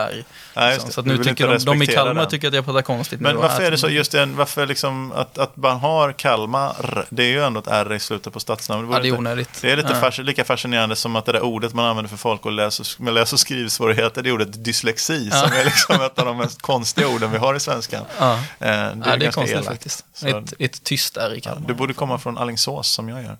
är. 0.54 0.70
Just 0.72 0.80
Så, 0.92 1.00
det. 1.02 1.10
att 1.12 1.18
nu 1.18 1.24
tycker 1.24 1.48
de, 1.48 1.58
de 1.64 1.82
i 1.82 1.86
Kalmar 1.86 2.14
den. 2.14 2.28
tycker 2.28 2.48
att 2.48 2.54
jag 2.54 2.64
pratar 2.64 2.82
konstigt. 2.82 3.20
Men 3.20 3.36
varför 3.36 3.62
är 3.62 3.70
det 3.70 3.78
så, 3.78 3.88
just 3.88 4.12
den, 4.12 4.36
varför 4.36 4.66
liksom 4.66 5.12
att, 5.12 5.38
att 5.38 5.56
man 5.56 5.76
har 5.78 6.12
Kalmar, 6.12 7.04
det 7.10 7.22
är 7.22 7.26
ju 7.28 7.44
ändå 7.44 7.60
ett 7.60 7.66
R 7.68 7.92
i 7.94 8.00
slutet 8.00 8.32
på 8.32 8.40
stadsnamnet. 8.40 8.90
Ja, 8.92 9.00
det 9.02 9.08
är 9.08 9.12
onödigt. 9.18 9.58
Det 9.60 9.70
är 9.70 9.76
lite 9.76 10.22
lika 10.22 10.44
fascinerande 10.44 10.96
som 10.96 11.16
att 11.16 11.23
det 11.26 11.32
där 11.32 11.42
ordet 11.42 11.74
man 11.74 11.84
använder 11.84 12.08
för 12.08 12.16
folk 12.16 12.46
och 12.46 12.52
läs 12.52 12.98
med 12.98 13.14
läs 13.14 13.32
och 13.32 13.40
skrivsvårigheter, 13.40 14.22
det 14.22 14.28
är 14.28 14.32
ordet 14.32 14.64
dyslexi, 14.64 15.28
Ja. 15.32 15.36
som 15.40 15.52
är 15.52 15.64
liksom 15.64 16.00
ett 16.02 16.18
av 16.18 16.26
de 16.26 16.36
mest 16.36 16.62
konstiga 16.62 17.08
orden 17.08 17.30
vi 17.30 17.38
har 17.38 17.54
i 17.54 17.60
svenskan. 17.60 18.04
Ja. 18.18 18.32
Eh, 18.34 18.38
det 18.58 18.66
är, 18.66 19.02
Ja, 19.06 19.16
det 19.16 19.26
är 19.26 19.32
konstigt 19.32 19.52
elakt. 19.54 19.66
faktiskt. 19.68 20.04
Så, 20.14 20.26
Ett, 20.38 20.52
ett 20.58 20.84
tyst 20.84 21.16
är 21.16 21.32
i 21.34 21.36
ja, 21.36 21.40
Kalmar. 21.50 21.68
du 21.68 21.74
borde 21.74 21.94
komma 21.94 22.18
från 22.18 22.38
Alingsås 22.38 22.88
som 22.88 23.08
jag 23.08 23.22
gör. 23.22 23.36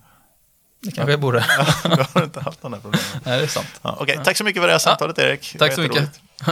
Det 0.82 0.90
kanske 0.92 1.10
jag 1.12 1.20
borde. 1.20 1.38
du 1.82 2.04
har 2.14 2.24
inte 2.24 2.40
haft 2.40 2.62
de 2.62 2.72
där 2.72 2.78
problemen. 2.78 3.06
Nej, 3.24 3.38
det 3.38 3.44
är 3.44 3.48
sant. 3.48 3.66
Ja, 3.82 3.96
Okej, 4.00 4.20
tack 4.24 4.36
så 4.36 4.44
mycket 4.44 4.62
för 4.62 4.66
det 4.66 4.74
här 4.74 4.78
samtalet 4.78 5.18
Erik. 5.18 5.56
Tack 5.58 5.72
så 5.74 5.80
mycket. 5.80 6.10